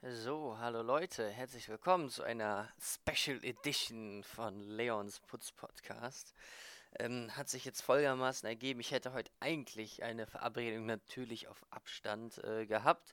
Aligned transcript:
So, 0.00 0.56
hallo 0.60 0.82
Leute, 0.82 1.28
herzlich 1.28 1.68
willkommen 1.68 2.08
zu 2.08 2.22
einer 2.22 2.68
Special 2.80 3.42
Edition 3.42 4.22
von 4.22 4.60
Leons 4.60 5.18
Putz 5.18 5.50
Podcast. 5.50 6.34
Ähm, 7.00 7.36
hat 7.36 7.48
sich 7.48 7.64
jetzt 7.64 7.80
folgendermaßen 7.80 8.48
ergeben, 8.48 8.78
ich 8.78 8.92
hätte 8.92 9.12
heute 9.12 9.32
eigentlich 9.40 10.04
eine 10.04 10.28
Verabredung 10.28 10.86
natürlich 10.86 11.48
auf 11.48 11.66
Abstand 11.70 12.38
äh, 12.44 12.64
gehabt. 12.66 13.12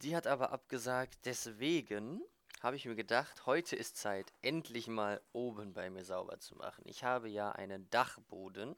Die 0.00 0.16
hat 0.16 0.26
aber 0.26 0.50
abgesagt, 0.50 1.18
deswegen 1.26 2.22
habe 2.62 2.76
ich 2.76 2.86
mir 2.86 2.94
gedacht, 2.94 3.44
heute 3.44 3.76
ist 3.76 3.98
Zeit, 3.98 4.32
endlich 4.40 4.88
mal 4.88 5.20
oben 5.34 5.74
bei 5.74 5.90
mir 5.90 6.06
sauber 6.06 6.40
zu 6.40 6.56
machen. 6.56 6.84
Ich 6.86 7.04
habe 7.04 7.28
ja 7.28 7.52
einen 7.52 7.90
Dachboden 7.90 8.76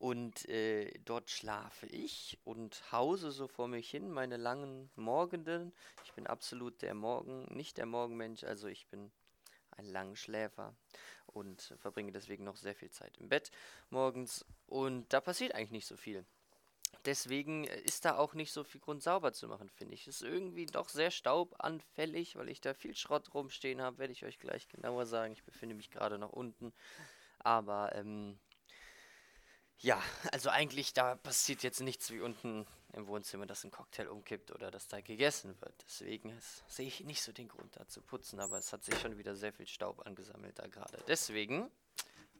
und 0.00 0.48
äh, 0.48 0.98
dort 1.04 1.30
schlafe 1.30 1.86
ich 1.86 2.38
und 2.44 2.90
hause 2.90 3.30
so 3.30 3.46
vor 3.46 3.68
mich 3.68 3.90
hin 3.90 4.10
meine 4.10 4.38
langen 4.38 4.90
Morgenden. 4.96 5.74
Ich 6.06 6.14
bin 6.14 6.26
absolut 6.26 6.80
der 6.80 6.94
Morgen, 6.94 7.44
nicht 7.54 7.76
der 7.76 7.84
Morgenmensch, 7.84 8.42
also 8.42 8.66
ich 8.66 8.86
bin 8.88 9.12
ein 9.72 9.84
Langschläfer 9.84 10.74
und 11.26 11.74
verbringe 11.78 12.12
deswegen 12.12 12.44
noch 12.44 12.56
sehr 12.56 12.74
viel 12.74 12.90
Zeit 12.90 13.18
im 13.18 13.28
Bett 13.28 13.50
morgens 13.90 14.46
und 14.66 15.12
da 15.12 15.20
passiert 15.20 15.54
eigentlich 15.54 15.70
nicht 15.70 15.86
so 15.86 15.98
viel. 15.98 16.24
Deswegen 17.04 17.64
ist 17.64 18.06
da 18.06 18.16
auch 18.16 18.32
nicht 18.32 18.52
so 18.52 18.64
viel 18.64 18.80
Grund 18.80 19.02
sauber 19.02 19.34
zu 19.34 19.48
machen, 19.48 19.68
finde 19.68 19.94
ich. 19.94 20.08
Ist 20.08 20.22
irgendwie 20.22 20.66
doch 20.66 20.88
sehr 20.88 21.10
staubanfällig, 21.10 22.36
weil 22.36 22.48
ich 22.48 22.62
da 22.62 22.72
viel 22.72 22.96
Schrott 22.96 23.32
rumstehen 23.34 23.82
habe, 23.82 23.98
werde 23.98 24.12
ich 24.12 24.24
euch 24.24 24.38
gleich 24.38 24.66
genauer 24.68 25.06
sagen. 25.06 25.34
Ich 25.34 25.44
befinde 25.44 25.74
mich 25.74 25.90
gerade 25.90 26.18
noch 26.18 26.32
unten. 26.32 26.72
Aber 27.38 27.94
ähm, 27.94 28.38
ja, 29.80 30.00
also 30.32 30.50
eigentlich 30.50 30.92
da 30.92 31.16
passiert 31.16 31.62
jetzt 31.62 31.80
nichts 31.80 32.10
wie 32.10 32.20
unten 32.20 32.66
im 32.92 33.06
Wohnzimmer, 33.06 33.46
dass 33.46 33.64
ein 33.64 33.70
Cocktail 33.70 34.08
umkippt 34.08 34.50
oder 34.50 34.70
dass 34.70 34.88
da 34.88 35.00
gegessen 35.00 35.60
wird. 35.60 35.74
Deswegen 35.86 36.36
sehe 36.66 36.86
ich 36.86 37.00
nicht 37.00 37.22
so 37.22 37.32
den 37.32 37.48
Grund 37.48 37.76
da 37.76 37.86
zu 37.86 38.02
putzen, 38.02 38.40
aber 38.40 38.58
es 38.58 38.72
hat 38.72 38.84
sich 38.84 38.98
schon 38.98 39.16
wieder 39.16 39.34
sehr 39.34 39.52
viel 39.52 39.66
Staub 39.66 40.06
angesammelt 40.06 40.58
da 40.58 40.66
gerade. 40.66 40.98
Deswegen 41.06 41.70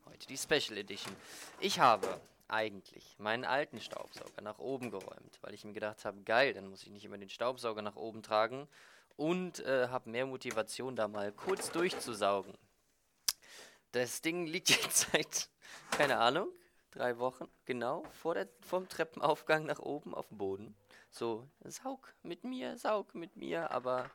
heute 0.06 0.27
die 0.27 0.37
Special 0.37 0.77
Edition. 0.77 1.15
Ich 1.61 1.78
habe 1.78 2.20
eigentlich 2.48 3.17
meinen 3.19 3.45
alten 3.45 3.81
Staubsauger 3.81 4.43
nach 4.43 4.59
oben 4.59 4.91
geräumt, 4.91 5.39
weil 5.41 5.55
ich 5.55 5.65
mir 5.65 5.72
gedacht 5.72 6.05
habe, 6.05 6.20
geil, 6.22 6.53
dann 6.53 6.67
muss 6.67 6.83
ich 6.83 6.91
nicht 6.91 7.05
immer 7.05 7.19
den 7.19 7.31
Staubsauger 7.31 7.81
nach 7.81 7.97
oben 7.97 8.22
tragen 8.22 8.69
und 9.17 9.61
äh, 9.61 9.89
habe 9.89 10.11
mehr 10.11 10.27
Motivation 10.27 10.97
da 10.97 11.06
mal 11.06 11.33
kurz 11.33 11.70
durchzusaugen. 11.70 12.55
Das 13.93 14.20
Ding 14.20 14.47
liegt 14.47 14.69
jetzt 14.83 15.11
seit, 15.12 15.48
keine 15.93 16.19
Ahnung, 16.19 16.48
drei 16.91 17.19
Wochen, 17.19 17.49
genau, 17.65 18.05
vor 18.13 18.35
der, 18.35 18.49
vom 18.61 18.89
Treppenaufgang 18.89 19.67
nach 19.67 19.79
oben 19.79 20.15
auf 20.15 20.29
dem 20.29 20.39
Boden. 20.39 20.77
So, 21.11 21.49
saug 21.65 22.15
mit 22.23 22.45
mir, 22.45 22.77
saug 22.79 23.15
mit 23.15 23.37
mir, 23.37 23.71
aber 23.71 24.11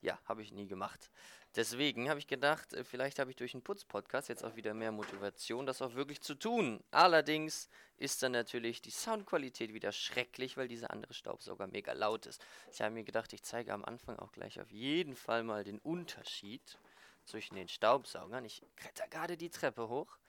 ja, 0.00 0.18
habe 0.24 0.42
ich 0.42 0.52
nie 0.52 0.66
gemacht. 0.66 1.10
Deswegen 1.56 2.08
habe 2.08 2.20
ich 2.20 2.28
gedacht, 2.28 2.72
äh, 2.74 2.84
vielleicht 2.84 3.18
habe 3.18 3.30
ich 3.30 3.36
durch 3.36 3.54
einen 3.54 3.64
Putz-Podcast 3.64 4.28
jetzt 4.28 4.44
auch 4.44 4.54
wieder 4.54 4.72
mehr 4.72 4.92
Motivation, 4.92 5.66
das 5.66 5.82
auch 5.82 5.94
wirklich 5.94 6.20
zu 6.20 6.36
tun. 6.36 6.82
Allerdings 6.92 7.68
ist 7.96 8.22
dann 8.22 8.32
natürlich 8.32 8.80
die 8.82 8.92
Soundqualität 8.92 9.74
wieder 9.74 9.90
schrecklich, 9.90 10.56
weil 10.56 10.68
dieser 10.68 10.92
andere 10.92 11.12
Staubsauger 11.12 11.66
mega 11.66 11.92
laut 11.92 12.26
ist. 12.26 12.40
Ich 12.72 12.80
habe 12.80 12.94
mir 12.94 13.02
gedacht, 13.02 13.32
ich 13.32 13.42
zeige 13.42 13.72
am 13.72 13.84
Anfang 13.84 14.16
auch 14.20 14.30
gleich 14.30 14.60
auf 14.60 14.70
jeden 14.70 15.16
Fall 15.16 15.42
mal 15.42 15.64
den 15.64 15.80
Unterschied 15.80 16.78
zwischen 17.24 17.56
den 17.56 17.68
Staubsaugern. 17.68 18.44
Ich 18.44 18.62
kletter 18.76 19.08
gerade 19.08 19.36
die 19.36 19.50
Treppe 19.50 19.88
hoch 19.88 20.19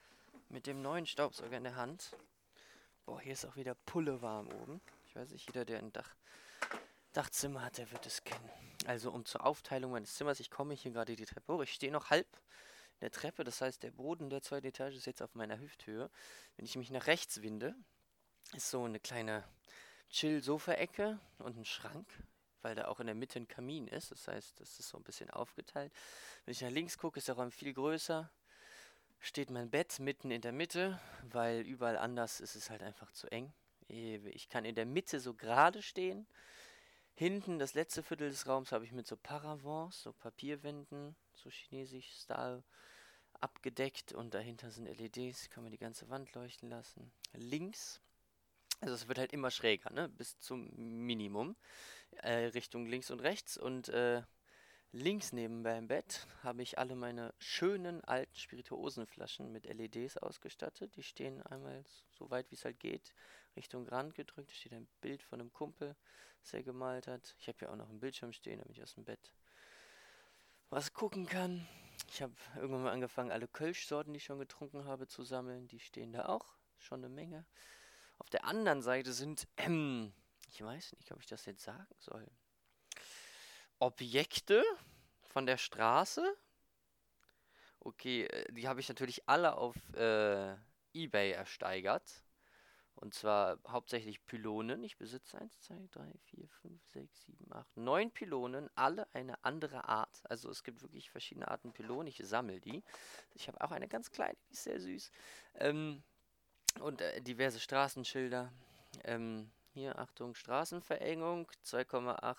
mit 0.52 0.66
dem 0.66 0.82
neuen 0.82 1.06
Staubsauger 1.06 1.56
in 1.56 1.64
der 1.64 1.76
Hand. 1.76 2.14
Boah, 3.06 3.18
hier 3.20 3.32
ist 3.32 3.46
auch 3.46 3.56
wieder 3.56 3.74
Pulle 3.74 4.20
warm 4.20 4.48
oben. 4.48 4.82
Ich 5.06 5.16
weiß 5.16 5.30
nicht, 5.30 5.46
jeder, 5.46 5.64
der 5.64 5.78
ein 5.78 5.92
Dach, 5.92 6.14
Dachzimmer 7.14 7.64
hat, 7.64 7.78
der 7.78 7.90
wird 7.90 8.04
es 8.06 8.22
kennen. 8.22 8.50
Also 8.86 9.10
um 9.10 9.24
zur 9.24 9.46
Aufteilung 9.46 9.92
meines 9.92 10.14
Zimmers, 10.14 10.40
ich 10.40 10.50
komme 10.50 10.74
hier 10.74 10.92
gerade 10.92 11.16
die 11.16 11.24
Treppe 11.24 11.54
hoch. 11.54 11.62
Ich 11.62 11.72
stehe 11.72 11.90
noch 11.90 12.10
halb 12.10 12.28
in 12.94 13.00
der 13.00 13.10
Treppe, 13.10 13.44
das 13.44 13.62
heißt, 13.62 13.82
der 13.82 13.92
Boden 13.92 14.28
der 14.28 14.42
zweiten 14.42 14.66
Etage 14.66 14.94
ist 14.94 15.06
jetzt 15.06 15.22
auf 15.22 15.34
meiner 15.34 15.58
Hüfthöhe. 15.58 16.10
Wenn 16.56 16.66
ich 16.66 16.76
mich 16.76 16.90
nach 16.90 17.06
rechts 17.06 17.40
winde, 17.40 17.74
ist 18.52 18.70
so 18.70 18.84
eine 18.84 19.00
kleine 19.00 19.44
Chill-Sofa-Ecke 20.10 21.18
und 21.38 21.56
ein 21.56 21.64
Schrank, 21.64 22.06
weil 22.60 22.74
da 22.74 22.88
auch 22.88 23.00
in 23.00 23.06
der 23.06 23.14
Mitte 23.14 23.38
ein 23.38 23.48
Kamin 23.48 23.88
ist. 23.88 24.10
Das 24.10 24.28
heißt, 24.28 24.60
das 24.60 24.78
ist 24.78 24.90
so 24.90 24.98
ein 24.98 25.02
bisschen 25.02 25.30
aufgeteilt. 25.30 25.92
Wenn 26.44 26.52
ich 26.52 26.60
nach 26.60 26.70
links 26.70 26.98
gucke, 26.98 27.18
ist 27.18 27.28
der 27.28 27.36
Raum 27.36 27.50
viel 27.50 27.72
größer 27.72 28.30
steht 29.22 29.50
mein 29.50 29.70
Bett 29.70 30.00
mitten 30.00 30.32
in 30.32 30.42
der 30.42 30.52
Mitte, 30.52 31.00
weil 31.22 31.60
überall 31.60 31.96
anders 31.96 32.40
ist 32.40 32.56
es 32.56 32.70
halt 32.70 32.82
einfach 32.82 33.12
zu 33.12 33.30
eng. 33.30 33.52
Ich 33.86 34.48
kann 34.48 34.64
in 34.64 34.74
der 34.74 34.84
Mitte 34.84 35.20
so 35.20 35.32
gerade 35.32 35.80
stehen. 35.80 36.26
Hinten, 37.14 37.58
das 37.58 37.74
letzte 37.74 38.02
Viertel 38.02 38.30
des 38.30 38.48
Raums, 38.48 38.72
habe 38.72 38.84
ich 38.84 38.90
mit 38.90 39.06
so 39.06 39.16
Paravents, 39.16 40.02
so 40.02 40.12
Papierwänden, 40.12 41.14
so 41.34 41.50
chinesisch 41.50 42.10
Style, 42.10 42.64
abgedeckt 43.40 44.12
und 44.12 44.34
dahinter 44.34 44.70
sind 44.70 44.86
LEDs, 44.86 45.50
kann 45.50 45.62
man 45.62 45.72
die 45.72 45.78
ganze 45.78 46.08
Wand 46.08 46.34
leuchten 46.34 46.68
lassen. 46.68 47.12
Links, 47.32 48.00
also 48.80 48.94
es 48.94 49.06
wird 49.06 49.18
halt 49.18 49.32
immer 49.32 49.50
schräger, 49.50 49.90
ne, 49.90 50.08
bis 50.08 50.38
zum 50.40 50.70
Minimum, 51.06 51.54
äh, 52.22 52.46
Richtung 52.46 52.86
links 52.86 53.10
und 53.10 53.20
rechts 53.20 53.56
und 53.56 53.88
äh, 53.88 54.22
Links 54.94 55.32
neben 55.32 55.62
meinem 55.62 55.88
Bett 55.88 56.26
habe 56.42 56.62
ich 56.62 56.78
alle 56.78 56.94
meine 56.94 57.32
schönen 57.38 58.04
alten 58.04 58.34
Spirituosenflaschen 58.36 59.50
mit 59.50 59.64
LEDs 59.64 60.18
ausgestattet. 60.18 60.96
Die 60.96 61.02
stehen 61.02 61.40
einmal 61.46 61.82
so 62.10 62.30
weit 62.30 62.50
wie 62.50 62.56
es 62.56 62.66
halt 62.66 62.78
geht 62.78 63.14
Richtung 63.56 63.88
Rand 63.88 64.14
gedrückt. 64.14 64.50
Da 64.50 64.54
steht 64.54 64.74
ein 64.74 64.86
Bild 65.00 65.22
von 65.22 65.40
einem 65.40 65.50
Kumpel, 65.50 65.96
das 66.42 66.52
er 66.52 66.62
gemalt 66.62 67.06
hat. 67.06 67.34
Ich 67.38 67.48
habe 67.48 67.56
ja 67.62 67.70
auch 67.70 67.76
noch 67.76 67.88
einen 67.88 68.00
Bildschirm 68.00 68.34
stehen, 68.34 68.58
damit 68.58 68.76
ich 68.76 68.82
aus 68.82 68.94
dem 68.94 69.04
Bett 69.04 69.32
was 70.68 70.92
gucken 70.92 71.24
kann. 71.26 71.66
Ich 72.10 72.20
habe 72.20 72.34
irgendwann 72.56 72.82
mal 72.82 72.92
angefangen, 72.92 73.32
alle 73.32 73.48
Kölschsorten, 73.48 74.12
die 74.12 74.18
ich 74.18 74.24
schon 74.24 74.38
getrunken 74.38 74.84
habe, 74.84 75.08
zu 75.08 75.22
sammeln. 75.22 75.68
Die 75.68 75.80
stehen 75.80 76.12
da 76.12 76.26
auch. 76.26 76.54
Schon 76.76 77.00
eine 77.00 77.08
Menge. 77.08 77.46
Auf 78.18 78.28
der 78.28 78.44
anderen 78.44 78.82
Seite 78.82 79.14
sind, 79.14 79.48
ähm, 79.56 80.12
ich 80.50 80.60
weiß 80.60 80.92
nicht, 80.98 81.12
ob 81.12 81.20
ich 81.20 81.26
das 81.26 81.46
jetzt 81.46 81.62
sagen 81.62 81.94
soll. 81.98 82.30
Objekte 83.82 84.62
von 85.22 85.44
der 85.44 85.56
Straße. 85.56 86.36
Okay, 87.80 88.26
äh, 88.26 88.52
die 88.52 88.68
habe 88.68 88.78
ich 88.78 88.88
natürlich 88.88 89.28
alle 89.28 89.56
auf 89.56 89.74
äh, 89.94 90.54
eBay 90.94 91.32
ersteigert. 91.32 92.22
Und 92.94 93.12
zwar 93.12 93.58
hauptsächlich 93.66 94.24
Pylonen. 94.24 94.84
Ich 94.84 94.98
besitze 94.98 95.36
1, 95.36 95.58
2, 95.62 95.88
3, 95.90 96.12
4, 96.26 96.48
5, 96.48 96.86
6, 96.90 97.22
7, 97.24 97.52
8, 97.52 97.76
9 97.76 98.10
Pylonen. 98.12 98.70
Alle 98.76 99.12
eine 99.14 99.44
andere 99.44 99.88
Art. 99.88 100.22
Also 100.30 100.48
es 100.48 100.62
gibt 100.62 100.82
wirklich 100.82 101.10
verschiedene 101.10 101.48
Arten 101.48 101.72
Pylonen. 101.72 102.06
Ich 102.06 102.20
sammle 102.22 102.60
die. 102.60 102.84
Ich 103.34 103.48
habe 103.48 103.60
auch 103.62 103.72
eine 103.72 103.88
ganz 103.88 104.12
kleine, 104.12 104.36
die 104.48 104.52
ist 104.52 104.62
sehr 104.62 104.78
süß. 104.78 105.10
Ähm, 105.54 106.04
und 106.78 107.00
äh, 107.00 107.20
diverse 107.20 107.58
Straßenschilder. 107.58 108.52
Ähm, 109.02 109.50
hier, 109.72 109.98
Achtung, 109.98 110.36
Straßenverengung. 110.36 111.50
2,8 111.64 112.36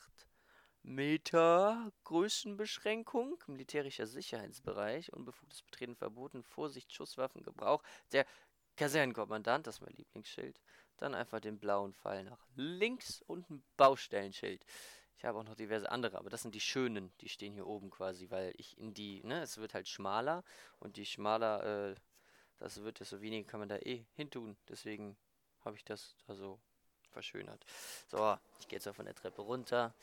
Meter 0.84 1.92
Größenbeschränkung, 2.04 3.42
militärischer 3.48 4.06
Sicherheitsbereich, 4.06 5.14
unbefugtes 5.14 5.62
Betreten 5.62 5.96
verboten, 5.96 6.44
Vorsicht, 6.44 6.94
Schusswaffengebrauch. 6.94 7.82
Der 8.12 8.26
Kasernenkommandant, 8.76 9.66
das 9.66 9.76
ist 9.76 9.82
mein 9.82 9.96
Lieblingsschild. 9.96 10.60
Dann 10.98 11.16
einfach 11.16 11.40
den 11.40 11.58
blauen 11.58 11.94
Pfeil 11.94 12.26
nach 12.26 12.46
links 12.56 13.22
und 13.28 13.50
ein 13.50 13.64
Baustellenschild. 13.78 14.66
Ich 15.18 15.24
habe 15.24 15.40
auch 15.40 15.44
noch 15.46 15.56
diverse 15.56 15.90
andere, 15.90 16.18
aber 16.18 16.30
das 16.30 16.42
sind 16.42 16.54
die 16.54 16.60
schönen, 16.60 17.14
die 17.22 17.30
stehen 17.30 17.54
hier 17.54 17.66
oben 17.66 17.90
quasi, 17.90 18.30
weil 18.30 18.54
ich 18.58 18.78
in 18.78 18.94
die, 18.94 19.24
ne, 19.24 19.42
es 19.42 19.58
wird 19.58 19.74
halt 19.74 19.88
schmaler 19.88 20.44
und 20.80 20.98
die 20.98 21.06
schmaler, 21.06 21.92
äh, 21.92 21.96
das 22.60 22.84
wird, 22.84 23.00
desto 23.00 23.22
weniger 23.22 23.50
kann 23.50 23.62
man 23.62 23.70
da 23.70 23.78
eh 23.78 24.06
hintun. 24.16 24.58
Deswegen 24.68 25.16
habe 25.64 25.78
ich 25.78 25.86
das 25.86 26.18
da 26.28 26.36
so 26.36 26.60
verschönert. 27.10 27.64
So, 28.08 28.38
ich 28.60 28.68
gehe 28.68 28.78
jetzt 28.78 28.88
auch 28.88 28.96
von 28.96 29.06
der 29.06 29.16
Treppe 29.16 29.42
runter. 29.42 29.94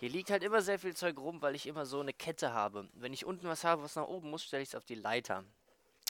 Hier 0.00 0.10
liegt 0.10 0.30
halt 0.30 0.44
immer 0.44 0.62
sehr 0.62 0.78
viel 0.78 0.94
Zeug 0.94 1.18
rum, 1.18 1.42
weil 1.42 1.56
ich 1.56 1.66
immer 1.66 1.84
so 1.84 1.98
eine 1.98 2.12
Kette 2.12 2.52
habe. 2.52 2.88
Wenn 2.94 3.12
ich 3.12 3.26
unten 3.26 3.48
was 3.48 3.64
habe, 3.64 3.82
was 3.82 3.96
nach 3.96 4.06
oben 4.06 4.30
muss, 4.30 4.44
stelle 4.44 4.62
ich 4.62 4.68
es 4.68 4.74
auf 4.76 4.84
die 4.84 4.94
Leiter. 4.94 5.44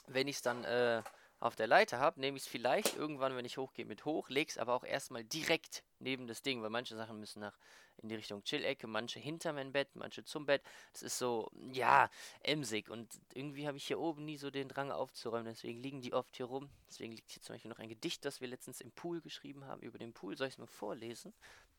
Wenn 0.07 0.29
ich 0.29 0.37
es 0.37 0.43
dann 0.43 0.63
äh, 0.65 1.03
auf 1.41 1.57
der 1.57 1.69
Leiter 1.69 1.99
habe, 1.99 2.21
nehme 2.21 2.37
ich 2.37 2.43
es 2.43 2.49
vielleicht 2.49 2.97
irgendwann, 2.97 3.35
wenn 3.35 3.47
ich 3.47 3.57
hochgehe, 3.57 3.87
mit 3.87 4.05
hoch, 4.05 4.29
lege 4.29 4.51
es 4.51 4.59
aber 4.59 4.75
auch 4.75 4.85
erstmal 4.85 5.25
direkt 5.25 5.85
neben 6.01 6.27
das 6.27 6.43
Ding, 6.43 6.61
weil 6.63 6.69
manche 6.69 6.97
Sachen 6.97 7.19
müssen 7.19 7.41
nach 7.41 7.57
in 8.03 8.11
die 8.11 8.15
Richtung 8.15 8.45
Chill-Ecke, 8.45 8.87
manche 8.87 9.19
hinter 9.19 9.53
mein 9.53 9.73
Bett, 9.73 9.89
manche 9.95 10.23
zum 10.23 10.47
Bett. 10.47 10.63
Das 10.93 11.03
ist 11.03 11.19
so, 11.19 11.51
ja, 11.73 12.11
emsig. 12.43 12.91
Und 12.91 13.09
irgendwie 13.35 13.67
habe 13.67 13.77
ich 13.77 13.87
hier 13.87 13.99
oben 13.99 14.25
nie 14.25 14.37
so 14.37 14.51
den 14.51 14.69
Drang 14.69 14.93
aufzuräumen, 14.93 15.47
deswegen 15.47 15.83
liegen 15.83 16.01
die 16.01 16.13
oft 16.13 16.37
hier 16.37 16.47
rum. 16.47 16.69
Deswegen 16.89 17.13
liegt 17.13 17.31
hier 17.31 17.43
zum 17.43 17.55
Beispiel 17.55 17.71
noch 17.71 17.79
ein 17.79 17.89
Gedicht, 17.89 18.25
das 18.25 18.41
wir 18.41 18.49
letztens 18.49 18.81
im 18.81 18.93
Pool 18.93 19.21
geschrieben 19.21 19.65
haben, 19.65 19.83
über 19.83 19.99
den 19.99 20.13
Pool. 20.13 20.37
Soll 20.37 20.49
ich 20.49 20.55
es 20.55 20.59
mal 20.59 20.67
vorlesen? 20.67 21.33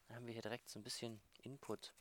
Dann 0.10 0.18
haben 0.18 0.26
wir 0.26 0.34
hier 0.34 0.42
direkt 0.42 0.70
so 0.70 0.80
ein 0.80 0.84
bisschen 0.84 1.22
Input. 1.44 1.94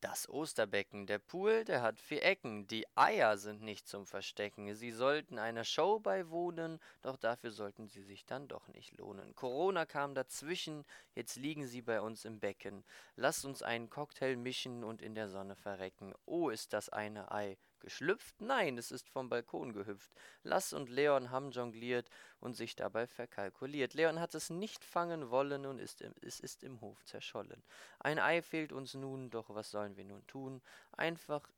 Das 0.00 0.28
Osterbecken, 0.28 1.06
der 1.06 1.18
Pool, 1.18 1.64
der 1.64 1.82
hat 1.82 1.98
vier 2.00 2.24
Ecken. 2.24 2.66
Die 2.66 2.86
Eier 2.96 3.36
sind 3.36 3.62
nicht 3.62 3.86
zum 3.86 4.06
Verstecken. 4.06 4.74
Sie 4.74 4.90
sollten 4.90 5.38
einer 5.38 5.64
Show 5.64 6.00
beiwohnen, 6.00 6.80
doch 7.02 7.16
dafür 7.16 7.52
sollten 7.52 7.88
sie 7.88 8.02
sich 8.02 8.24
dann 8.24 8.48
doch 8.48 8.66
nicht 8.68 8.96
lohnen. 8.96 9.34
Corona 9.36 9.84
kam 9.84 10.14
dazwischen, 10.14 10.84
jetzt 11.14 11.36
liegen 11.36 11.66
sie 11.66 11.82
bei 11.82 12.00
uns 12.00 12.24
im 12.24 12.40
Becken. 12.40 12.84
Lasst 13.16 13.44
uns 13.44 13.62
einen 13.62 13.90
Cocktail 13.90 14.36
mischen 14.36 14.82
und 14.82 15.02
in 15.02 15.14
der 15.14 15.28
Sonne 15.28 15.54
verrecken. 15.56 16.14
Oh, 16.26 16.48
ist 16.48 16.72
das 16.72 16.88
eine 16.88 17.30
Ei 17.30 17.56
Geschlüpft? 17.82 18.40
Nein, 18.40 18.78
es 18.78 18.90
ist 18.90 19.10
vom 19.10 19.28
Balkon 19.28 19.72
gehüpft. 19.72 20.12
Lass 20.44 20.72
und 20.72 20.88
Leon 20.88 21.30
haben 21.30 21.50
jongliert 21.50 22.08
und 22.40 22.54
sich 22.54 22.76
dabei 22.76 23.06
verkalkuliert. 23.06 23.94
Leon 23.94 24.20
hat 24.20 24.34
es 24.34 24.50
nicht 24.50 24.84
fangen 24.84 25.30
wollen 25.30 25.66
und 25.66 25.80
ist 25.80 26.00
im, 26.00 26.14
es 26.22 26.40
ist 26.40 26.62
im 26.62 26.80
Hof 26.80 27.04
zerschollen. 27.04 27.62
Ein 27.98 28.18
Ei 28.18 28.40
fehlt 28.40 28.72
uns 28.72 28.94
nun, 28.94 29.30
doch 29.30 29.50
was 29.50 29.70
sollen 29.70 29.96
wir 29.96 30.04
nun 30.04 30.26
tun? 30.28 30.62
Einfach 30.92 31.50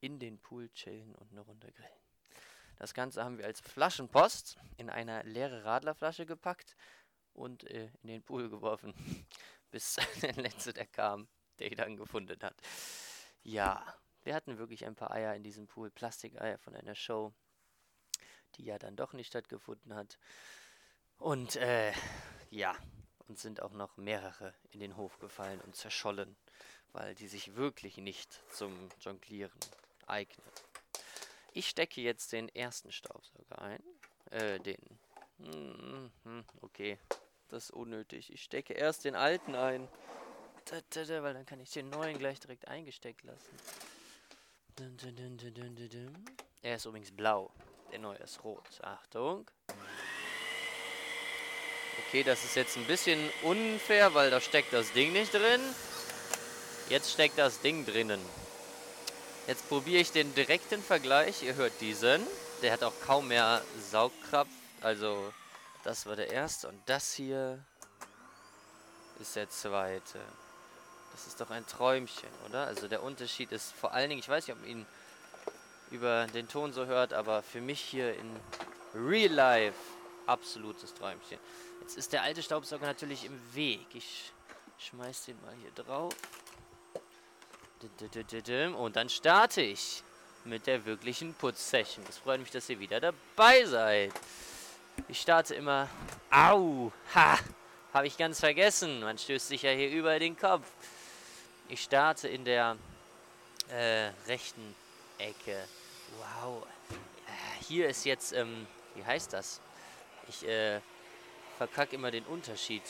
in 0.00 0.18
den 0.18 0.38
Pool 0.40 0.70
chillen 0.70 1.14
und 1.14 1.30
eine 1.30 1.42
Runde 1.42 1.70
grillen. 1.70 1.90
Das 2.76 2.94
Ganze 2.94 3.22
haben 3.22 3.38
wir 3.38 3.44
als 3.44 3.60
Flaschenpost 3.60 4.58
in 4.78 4.90
eine 4.90 5.22
leere 5.24 5.64
Radlerflasche 5.64 6.26
gepackt 6.26 6.74
und 7.34 7.64
äh, 7.64 7.90
in 8.02 8.08
den 8.08 8.22
Pool 8.22 8.48
geworfen, 8.48 8.94
bis 9.70 9.96
der 10.22 10.34
letzte, 10.34 10.72
der 10.72 10.86
kam, 10.86 11.28
der 11.58 11.70
ihn 11.70 11.76
dann 11.76 11.96
gefunden 11.96 12.38
hat. 12.42 12.56
Ja, 13.42 13.84
wir 14.24 14.34
hatten 14.34 14.58
wirklich 14.58 14.84
ein 14.84 14.94
paar 14.94 15.10
Eier 15.10 15.34
in 15.34 15.42
diesem 15.42 15.66
Pool, 15.66 15.90
Plastikeier 15.90 16.58
von 16.58 16.74
einer 16.74 16.94
Show, 16.94 17.32
die 18.56 18.64
ja 18.64 18.78
dann 18.78 18.96
doch 18.96 19.12
nicht 19.12 19.28
stattgefunden 19.28 19.94
hat. 19.94 20.18
Und 21.18 21.56
äh, 21.56 21.92
ja, 22.50 22.76
uns 23.28 23.42
sind 23.42 23.62
auch 23.62 23.72
noch 23.72 23.96
mehrere 23.96 24.54
in 24.70 24.80
den 24.80 24.96
Hof 24.96 25.18
gefallen 25.18 25.60
und 25.60 25.76
zerschollen, 25.76 26.36
weil 26.92 27.14
die 27.14 27.28
sich 27.28 27.56
wirklich 27.56 27.96
nicht 27.98 28.42
zum 28.52 28.88
Jonglieren 29.00 29.60
eignen. 30.06 30.46
Ich 31.52 31.68
stecke 31.68 32.00
jetzt 32.00 32.32
den 32.32 32.48
ersten 32.48 32.90
Staubsauger 32.90 33.62
ein. 33.62 33.82
Äh, 34.30 34.58
den. 34.58 34.78
Hm, 35.38 36.44
okay, 36.62 36.98
das 37.48 37.64
ist 37.64 37.70
unnötig. 37.70 38.32
Ich 38.32 38.42
stecke 38.42 38.72
erst 38.74 39.04
den 39.04 39.14
alten 39.14 39.54
ein. 39.54 39.88
Weil 40.70 41.34
dann 41.34 41.46
kann 41.46 41.60
ich 41.60 41.70
den 41.70 41.90
neuen 41.90 42.18
gleich 42.18 42.40
direkt 42.40 42.66
eingesteckt 42.68 43.22
lassen. 43.22 43.56
Er 46.62 46.76
ist 46.76 46.86
übrigens 46.86 47.10
blau. 47.12 47.50
Der 47.92 47.98
neue 48.00 48.18
ist 48.18 48.42
rot. 48.42 48.80
Achtung. 48.82 49.48
Okay, 52.08 52.22
das 52.24 52.44
ist 52.44 52.56
jetzt 52.56 52.76
ein 52.76 52.86
bisschen 52.86 53.30
unfair, 53.42 54.14
weil 54.14 54.30
da 54.30 54.40
steckt 54.40 54.72
das 54.72 54.92
Ding 54.92 55.12
nicht 55.12 55.32
drin. 55.32 55.60
Jetzt 56.88 57.12
steckt 57.12 57.38
das 57.38 57.60
Ding 57.60 57.86
drinnen. 57.86 58.20
Jetzt 59.46 59.68
probiere 59.68 60.00
ich 60.00 60.10
den 60.10 60.34
direkten 60.34 60.82
Vergleich. 60.82 61.42
Ihr 61.42 61.54
hört 61.54 61.80
diesen. 61.80 62.26
Der 62.62 62.72
hat 62.72 62.82
auch 62.82 62.94
kaum 63.04 63.28
mehr 63.28 63.62
Saugkraft. 63.90 64.50
Also, 64.80 65.32
das 65.82 66.06
war 66.06 66.16
der 66.16 66.30
erste. 66.30 66.68
Und 66.68 66.80
das 66.86 67.14
hier 67.14 67.64
ist 69.20 69.36
der 69.36 69.48
zweite. 69.50 70.20
Das 71.14 71.28
ist 71.28 71.40
doch 71.40 71.50
ein 71.50 71.64
Träumchen, 71.66 72.28
oder? 72.48 72.66
Also 72.66 72.88
der 72.88 73.02
Unterschied 73.02 73.52
ist 73.52 73.72
vor 73.72 73.92
allen 73.92 74.08
Dingen, 74.10 74.18
ich 74.18 74.28
weiß 74.28 74.46
nicht, 74.46 74.56
ob 74.56 74.60
man 74.60 74.68
ihn 74.68 74.86
über 75.92 76.26
den 76.26 76.48
Ton 76.48 76.72
so 76.72 76.86
hört, 76.86 77.12
aber 77.12 77.44
für 77.44 77.60
mich 77.60 77.80
hier 77.80 78.14
in 78.14 78.36
Real 78.94 79.32
Life 79.32 79.78
absolutes 80.26 80.92
Träumchen. 80.92 81.38
Jetzt 81.80 81.96
ist 81.96 82.12
der 82.12 82.22
alte 82.22 82.42
Staubsauger 82.42 82.86
natürlich 82.86 83.24
im 83.24 83.40
Weg. 83.54 83.86
Ich 83.94 84.32
schmeiß 84.78 85.26
den 85.26 85.40
mal 85.42 85.54
hier 85.54 85.70
drauf. 85.84 86.12
Und 88.76 88.96
dann 88.96 89.08
starte 89.08 89.60
ich 89.60 90.02
mit 90.44 90.66
der 90.66 90.84
wirklichen 90.84 91.32
Putzsession. 91.34 92.04
Es 92.08 92.18
freut 92.18 92.40
mich, 92.40 92.50
dass 92.50 92.68
ihr 92.68 92.80
wieder 92.80 92.98
dabei 93.00 93.64
seid. 93.66 94.12
Ich 95.06 95.20
starte 95.20 95.54
immer. 95.54 95.88
Au! 96.30 96.90
Ha! 97.14 97.38
Habe 97.92 98.08
ich 98.08 98.16
ganz 98.16 98.40
vergessen. 98.40 99.00
Man 99.00 99.16
stößt 99.16 99.48
sich 99.48 99.62
ja 99.62 99.70
hier 99.70 99.90
über 99.90 100.18
den 100.18 100.36
Kopf. 100.36 100.66
Ich 101.74 101.82
starte 101.82 102.28
in 102.28 102.44
der 102.44 102.76
äh, 103.68 104.10
rechten 104.28 104.76
Ecke. 105.18 105.58
Wow. 106.20 106.64
Äh, 107.26 107.64
hier 107.66 107.88
ist 107.88 108.04
jetzt, 108.04 108.32
ähm, 108.32 108.68
wie 108.94 109.04
heißt 109.04 109.32
das? 109.32 109.60
Ich 110.28 110.46
äh, 110.46 110.78
verkacke 111.58 111.96
immer 111.96 112.12
den 112.12 112.22
Unterschied. 112.26 112.84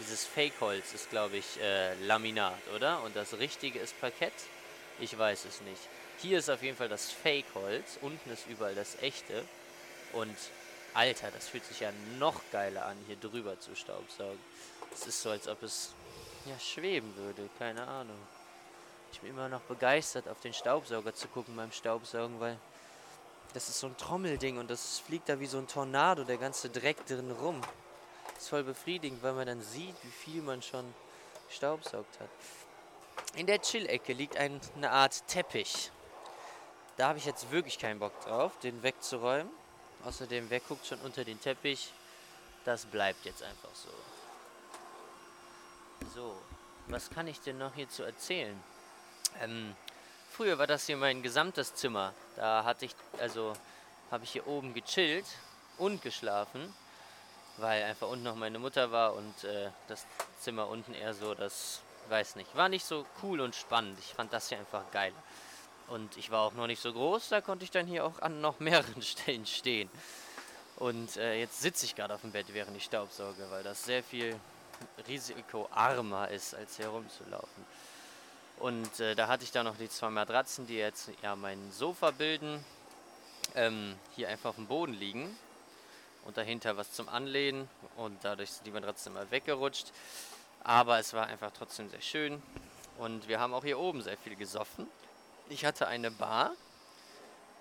Dieses 0.00 0.24
Fake-Holz 0.24 0.94
ist, 0.94 1.10
glaube 1.10 1.36
ich, 1.36 1.60
äh, 1.60 1.94
Laminat, 2.04 2.58
oder? 2.74 3.04
Und 3.04 3.14
das 3.14 3.34
richtige 3.34 3.78
ist 3.78 4.00
Parkett? 4.00 4.32
Ich 4.98 5.16
weiß 5.16 5.44
es 5.44 5.60
nicht. 5.60 5.82
Hier 6.18 6.40
ist 6.40 6.50
auf 6.50 6.64
jeden 6.64 6.76
Fall 6.76 6.88
das 6.88 7.12
Fake-Holz. 7.12 8.00
Unten 8.00 8.32
ist 8.32 8.48
überall 8.48 8.74
das 8.74 9.00
echte. 9.00 9.44
Und 10.12 10.36
Alter, 10.92 11.30
das 11.30 11.46
fühlt 11.48 11.64
sich 11.66 11.78
ja 11.78 11.92
noch 12.18 12.40
geiler 12.50 12.84
an, 12.84 12.96
hier 13.06 13.14
drüber 13.14 13.60
zu 13.60 13.76
staubsaugen. 13.76 14.40
Es 14.92 15.06
ist 15.06 15.22
so, 15.22 15.30
als 15.30 15.46
ob 15.46 15.62
es 15.62 15.94
ja, 16.46 16.58
schweben 16.58 17.14
würde. 17.16 17.48
Keine 17.58 17.86
Ahnung. 17.86 18.18
Ich 19.12 19.20
bin 19.20 19.30
immer 19.30 19.48
noch 19.48 19.60
begeistert, 19.62 20.28
auf 20.28 20.40
den 20.40 20.54
Staubsauger 20.54 21.14
zu 21.14 21.28
gucken 21.28 21.54
beim 21.54 21.70
Staubsaugen, 21.70 22.40
weil 22.40 22.58
das 23.52 23.68
ist 23.68 23.80
so 23.80 23.86
ein 23.86 23.96
Trommelding 23.96 24.58
und 24.58 24.70
das 24.70 25.00
fliegt 25.00 25.28
da 25.28 25.38
wie 25.38 25.46
so 25.46 25.58
ein 25.58 25.68
Tornado, 25.68 26.24
der 26.24 26.38
ganze 26.38 26.70
Dreck 26.70 27.04
drin 27.06 27.30
rum. 27.30 27.60
Ist 28.38 28.48
voll 28.48 28.64
befriedigend, 28.64 29.22
weil 29.22 29.34
man 29.34 29.46
dann 29.46 29.60
sieht, 29.60 29.94
wie 30.02 30.10
viel 30.10 30.42
man 30.42 30.62
schon 30.62 30.94
staubsaugt 31.50 32.18
hat. 32.18 32.30
In 33.34 33.46
der 33.46 33.60
Chill-Ecke 33.60 34.14
liegt 34.14 34.36
ein, 34.36 34.60
eine 34.76 34.90
Art 34.90 35.26
Teppich. 35.28 35.90
Da 36.96 37.08
habe 37.08 37.18
ich 37.18 37.26
jetzt 37.26 37.50
wirklich 37.50 37.78
keinen 37.78 37.98
Bock 37.98 38.18
drauf, 38.22 38.58
den 38.60 38.82
wegzuräumen. 38.82 39.52
Außerdem, 40.04 40.48
wer 40.48 40.60
guckt 40.60 40.86
schon 40.86 41.00
unter 41.00 41.24
den 41.24 41.40
Teppich? 41.40 41.92
Das 42.64 42.86
bleibt 42.86 43.24
jetzt 43.24 43.42
einfach 43.42 43.74
so. 43.74 43.90
So, 46.10 46.36
was 46.88 47.10
kann 47.10 47.26
ich 47.26 47.40
denn 47.40 47.58
noch 47.58 47.74
hierzu 47.74 48.02
erzählen? 48.02 48.58
Ähm, 49.40 49.74
früher 50.30 50.58
war 50.58 50.66
das 50.66 50.86
hier 50.86 50.96
mein 50.96 51.22
gesamtes 51.22 51.74
Zimmer. 51.74 52.12
Da 52.36 52.64
hatte 52.64 52.84
ich, 52.86 52.94
also 53.18 53.52
habe 54.10 54.24
ich 54.24 54.32
hier 54.32 54.46
oben 54.46 54.74
gechillt 54.74 55.26
und 55.78 56.02
geschlafen, 56.02 56.74
weil 57.56 57.84
einfach 57.84 58.08
unten 58.08 58.24
noch 58.24 58.34
meine 58.34 58.58
Mutter 58.58 58.90
war 58.90 59.14
und 59.14 59.44
äh, 59.44 59.70
das 59.88 60.06
Zimmer 60.40 60.68
unten 60.68 60.92
eher 60.92 61.14
so, 61.14 61.34
das 61.34 61.80
weiß 62.08 62.36
nicht, 62.36 62.54
war 62.56 62.68
nicht 62.68 62.84
so 62.84 63.06
cool 63.22 63.40
und 63.40 63.54
spannend. 63.54 63.98
Ich 64.00 64.14
fand 64.14 64.32
das 64.32 64.48
hier 64.48 64.58
einfach 64.58 64.90
geil. 64.90 65.12
Und 65.88 66.16
ich 66.16 66.30
war 66.30 66.40
auch 66.42 66.52
noch 66.52 66.66
nicht 66.66 66.80
so 66.80 66.92
groß, 66.92 67.28
da 67.28 67.40
konnte 67.40 67.64
ich 67.64 67.70
dann 67.70 67.86
hier 67.86 68.04
auch 68.04 68.20
an 68.20 68.40
noch 68.40 68.60
mehreren 68.60 69.02
Stellen 69.02 69.46
stehen. 69.46 69.88
Und 70.76 71.16
äh, 71.16 71.38
jetzt 71.38 71.60
sitze 71.60 71.84
ich 71.84 71.94
gerade 71.94 72.14
auf 72.14 72.22
dem 72.22 72.32
Bett, 72.32 72.46
während 72.52 72.76
ich 72.76 72.84
staubsauge, 72.84 73.50
weil 73.50 73.62
das 73.62 73.84
sehr 73.84 74.02
viel 74.02 74.38
risikoarmer 75.08 76.28
ist, 76.28 76.54
als 76.54 76.78
herumzulaufen. 76.78 77.64
Und 78.58 79.00
äh, 79.00 79.14
da 79.14 79.28
hatte 79.28 79.44
ich 79.44 79.52
dann 79.52 79.66
noch 79.66 79.76
die 79.76 79.88
zwei 79.88 80.10
Matratzen, 80.10 80.66
die 80.66 80.76
jetzt 80.76 81.10
ja 81.22 81.34
mein 81.34 81.72
Sofa 81.72 82.12
bilden, 82.12 82.64
ähm, 83.54 83.96
hier 84.14 84.28
einfach 84.28 84.50
auf 84.50 84.56
dem 84.56 84.66
Boden 84.66 84.94
liegen 84.94 85.36
und 86.24 86.36
dahinter 86.36 86.76
was 86.76 86.92
zum 86.92 87.08
Anlehnen 87.08 87.68
und 87.96 88.18
dadurch 88.22 88.52
sind 88.52 88.66
die 88.66 88.70
Matratzen 88.70 89.12
immer 89.12 89.30
weggerutscht. 89.30 89.92
Aber 90.62 90.98
es 90.98 91.12
war 91.12 91.26
einfach 91.26 91.50
trotzdem 91.50 91.90
sehr 91.90 92.00
schön 92.00 92.40
und 92.98 93.26
wir 93.26 93.40
haben 93.40 93.52
auch 93.52 93.64
hier 93.64 93.78
oben 93.78 94.00
sehr 94.02 94.16
viel 94.16 94.36
gesoffen. 94.36 94.86
Ich 95.48 95.64
hatte 95.64 95.88
eine 95.88 96.10
Bar, 96.10 96.52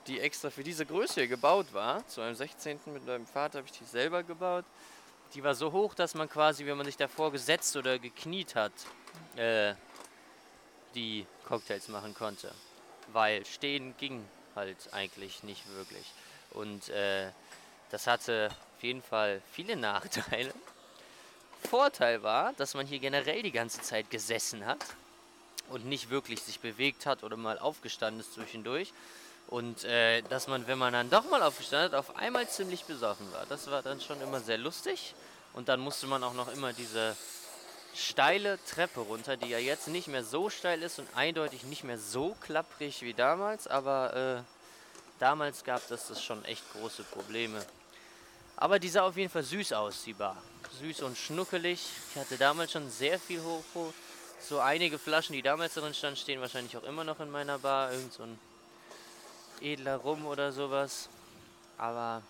die 0.08 0.20
extra 0.20 0.50
für 0.50 0.64
diese 0.64 0.86
Größe 0.86 1.16
hier 1.22 1.28
gebaut 1.28 1.74
war. 1.74 2.06
Zu 2.08 2.22
einem 2.22 2.36
16. 2.36 2.80
mit 2.88 3.06
meinem 3.06 3.26
Vater 3.26 3.60
habe 3.60 3.68
ich 3.68 3.78
die 3.78 3.86
selber 3.86 4.24
gebaut. 4.24 4.66
Die 5.34 5.44
war 5.44 5.56
so 5.56 5.72
hoch, 5.72 5.94
dass 5.94 6.14
man 6.14 6.30
quasi, 6.30 6.66
wenn 6.66 6.78
man 6.78 6.86
sich 6.86 6.98
davor 6.98 7.32
gesetzt 7.32 7.76
oder 7.78 8.00
gekniet 8.00 8.56
hat, 8.56 8.74
äh, 9.38 9.74
die 10.94 11.26
Cocktails 11.48 11.88
machen 11.88 12.14
konnte. 12.14 12.54
Weil 13.14 13.46
stehen 13.46 13.96
ging 13.98 14.26
halt 14.56 14.94
eigentlich 14.94 15.44
nicht 15.44 15.64
wirklich. 15.76 16.06
Und 16.52 16.90
äh, 16.90 17.32
das 17.92 18.08
hatte 18.08 18.50
auf 18.76 18.84
jeden 18.84 19.02
Fall 19.02 19.42
viele 19.52 19.76
Nachteile. 19.76 20.54
Vorteil 21.70 22.24
war, 22.24 22.54
dass 22.54 22.74
man 22.74 22.86
hier 22.86 23.00
generell 23.00 23.44
die 23.44 23.52
ganze 23.52 23.82
Zeit 23.82 24.10
gesessen 24.10 24.66
hat 24.66 24.84
und 25.70 25.86
nicht 25.86 26.10
wirklich 26.10 26.42
sich 26.42 26.60
bewegt 26.60 27.06
hat 27.06 27.24
oder 27.24 27.38
mal 27.38 27.60
aufgestanden 27.60 28.20
ist 28.20 28.34
zwischendurch. 28.34 28.92
Und 29.52 29.84
äh, 29.84 30.22
dass 30.22 30.48
man, 30.48 30.66
wenn 30.68 30.78
man 30.78 30.94
dann 30.94 31.10
doch 31.10 31.30
mal 31.30 31.44
aufgestanden 31.44 31.92
hat, 31.92 32.00
auf 32.00 32.16
einmal 32.16 32.48
ziemlich 32.48 32.86
besoffen 32.86 33.30
war. 33.34 33.46
Das 33.50 33.70
war 33.70 33.82
dann 33.82 34.00
schon 34.00 34.22
immer 34.22 34.40
sehr 34.40 34.58
lustig. 34.58 35.14
Und 35.52 35.68
dann 35.68 35.82
musste 35.82 36.08
man 36.08 36.24
auch 36.24 36.34
noch 36.34 36.48
immer 36.54 36.72
diese 36.72 37.18
steile 37.94 38.58
Treppe 38.64 39.02
runter, 39.02 39.36
die 39.36 39.50
ja 39.50 39.58
jetzt 39.58 39.90
nicht 39.90 40.08
mehr 40.08 40.24
so 40.24 40.50
steil 40.50 40.82
ist 40.82 41.00
und 41.00 41.08
eindeutig 41.18 41.66
nicht 41.66 41.84
mehr 41.84 41.98
so 41.98 42.34
klapprig 42.40 43.02
wie 43.02 43.14
damals. 43.14 43.68
Aber 43.68 44.16
äh, 44.16 44.42
damals 45.20 45.66
gab 45.66 45.82
es 45.92 46.08
das 46.08 46.24
schon 46.24 46.46
echt 46.46 46.64
große 46.72 47.04
Probleme. 47.04 47.60
Aber 48.56 48.80
die 48.80 48.88
sah 48.88 49.02
auf 49.02 49.18
jeden 49.18 49.30
Fall 49.30 49.44
süß 49.44 49.74
aus, 49.74 50.04
die 50.06 50.14
Bar. 50.14 50.42
Süß 50.80 51.02
und 51.02 51.18
schnuckelig. 51.18 51.86
Ich 52.12 52.22
hatte 52.22 52.38
damals 52.38 52.72
schon 52.72 52.90
sehr 52.90 53.20
viel 53.20 53.44
Hochpo 53.44 53.94
So 54.40 54.62
einige 54.62 54.98
Flaschen, 54.98 55.34
die 55.34 55.42
damals 55.42 55.74
drin 55.74 55.94
standen, 55.94 56.16
stehen 56.16 56.40
wahrscheinlich 56.40 56.78
auch 56.78 56.84
immer 56.84 57.04
noch 57.04 57.20
in 57.20 57.30
meiner 57.30 57.60
Bar. 57.60 57.92
Irgend 57.92 58.14
so 58.14 58.24
ein 58.24 58.40
edler 59.62 59.98
Rum 59.98 60.26
oder 60.26 60.52
sowas. 60.52 61.10
Aber 61.78 62.22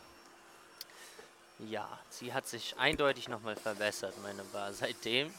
ja, 1.60 1.88
sie 2.10 2.34
hat 2.34 2.48
sich 2.48 2.76
eindeutig 2.78 3.28
nochmal 3.28 3.56
verbessert, 3.56 4.16
meine 4.24 4.44
Bar, 4.46 4.74
seitdem. 4.74 5.34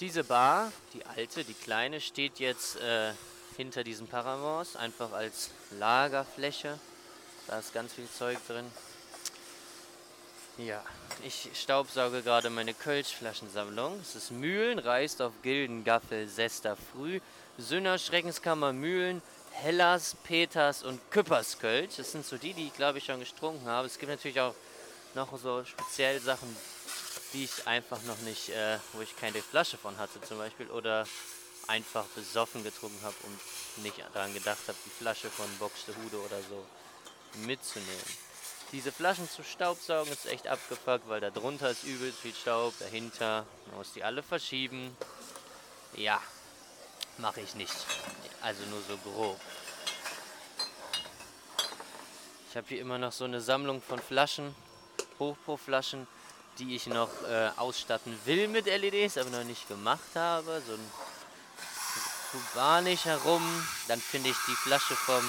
Diese 0.00 0.24
Bar, 0.24 0.72
die 0.94 1.04
alte, 1.04 1.44
die 1.44 1.54
kleine, 1.54 2.00
steht 2.00 2.38
jetzt 2.38 2.76
äh, 2.76 3.12
hinter 3.56 3.84
diesem 3.84 4.06
Paramors, 4.06 4.76
einfach 4.76 5.12
als 5.12 5.50
Lagerfläche. 5.72 6.78
Da 7.46 7.58
ist 7.58 7.74
ganz 7.74 7.92
viel 7.92 8.08
Zeug 8.08 8.38
drin. 8.46 8.64
Ja, 10.56 10.82
ich 11.24 11.50
staubsauge 11.54 12.22
gerade 12.22 12.50
meine 12.50 12.74
Kölschflaschensammlung. 12.74 13.98
Es 14.00 14.14
ist 14.14 14.30
Mühlen, 14.30 14.78
Reist 14.78 15.22
auf 15.22 15.32
Gilden, 15.42 15.84
Gaffel, 15.84 16.28
Sester, 16.28 16.76
Früh, 16.76 17.20
Sünner, 17.58 17.98
Schreckenskammer, 17.98 18.72
Mühlen, 18.72 19.22
Hellas, 19.62 20.16
Peters 20.24 20.82
und 20.82 20.98
Küpperskölsch. 21.10 21.96
Das 21.96 22.12
sind 22.12 22.24
so 22.24 22.38
die, 22.38 22.54
die 22.54 22.68
ich 22.68 22.74
glaube 22.74 22.96
ich 22.96 23.04
schon 23.04 23.20
getrunken 23.20 23.66
habe. 23.66 23.86
Es 23.86 23.98
gibt 23.98 24.10
natürlich 24.10 24.40
auch 24.40 24.54
noch 25.14 25.36
so 25.38 25.62
speziell 25.66 26.18
Sachen, 26.18 26.56
die 27.34 27.44
ich 27.44 27.66
einfach 27.66 28.02
noch 28.04 28.18
nicht, 28.20 28.48
äh, 28.48 28.78
wo 28.94 29.02
ich 29.02 29.14
keine 29.16 29.42
Flasche 29.42 29.76
von 29.76 29.98
hatte 29.98 30.18
zum 30.22 30.38
Beispiel 30.38 30.66
oder 30.68 31.06
einfach 31.66 32.06
besoffen 32.16 32.64
getrunken 32.64 33.02
habe 33.02 33.14
und 33.24 33.84
nicht 33.84 34.02
daran 34.14 34.32
gedacht 34.32 34.66
habe, 34.66 34.78
die 34.86 34.90
Flasche 34.90 35.28
von 35.28 35.46
Box 35.58 35.84
de 35.84 35.94
Hude 35.94 36.16
oder 36.24 36.38
so 36.48 36.64
mitzunehmen. 37.46 37.90
Diese 38.72 38.92
Flaschen 38.92 39.28
zu 39.28 39.42
Staubsaugen 39.42 40.10
ist 40.10 40.24
echt 40.24 40.46
abgefuckt, 40.48 41.06
weil 41.08 41.20
da 41.20 41.28
drunter 41.28 41.70
ist 41.70 41.84
übelst 41.84 42.20
viel 42.20 42.34
Staub, 42.34 42.72
dahinter, 42.78 43.44
man 43.66 43.76
muss 43.76 43.92
die 43.92 44.04
alle 44.04 44.22
verschieben. 44.22 44.96
Ja, 45.96 46.18
mache 47.20 47.40
ich 47.40 47.54
nicht. 47.54 47.74
Also 48.42 48.64
nur 48.66 48.80
so 48.88 48.96
grob. 48.98 49.40
Ich 52.50 52.56
habe 52.56 52.66
hier 52.68 52.80
immer 52.80 52.98
noch 52.98 53.12
so 53.12 53.24
eine 53.24 53.40
Sammlung 53.40 53.80
von 53.80 54.00
Flaschen, 54.00 54.54
Hochproflaschen, 55.18 56.06
die 56.58 56.74
ich 56.74 56.86
noch 56.86 57.10
äh, 57.28 57.50
ausstatten 57.56 58.18
will 58.24 58.48
mit 58.48 58.66
LEDs, 58.66 59.18
aber 59.18 59.30
noch 59.30 59.44
nicht 59.44 59.68
gemacht 59.68 60.16
habe. 60.16 60.60
So 60.66 60.74
ein 60.74 60.90
kubanisch 62.32 63.04
herum. 63.04 63.42
Dann 63.88 64.00
finde 64.00 64.30
ich 64.30 64.36
die 64.48 64.54
Flasche 64.54 64.96
vom 64.96 65.24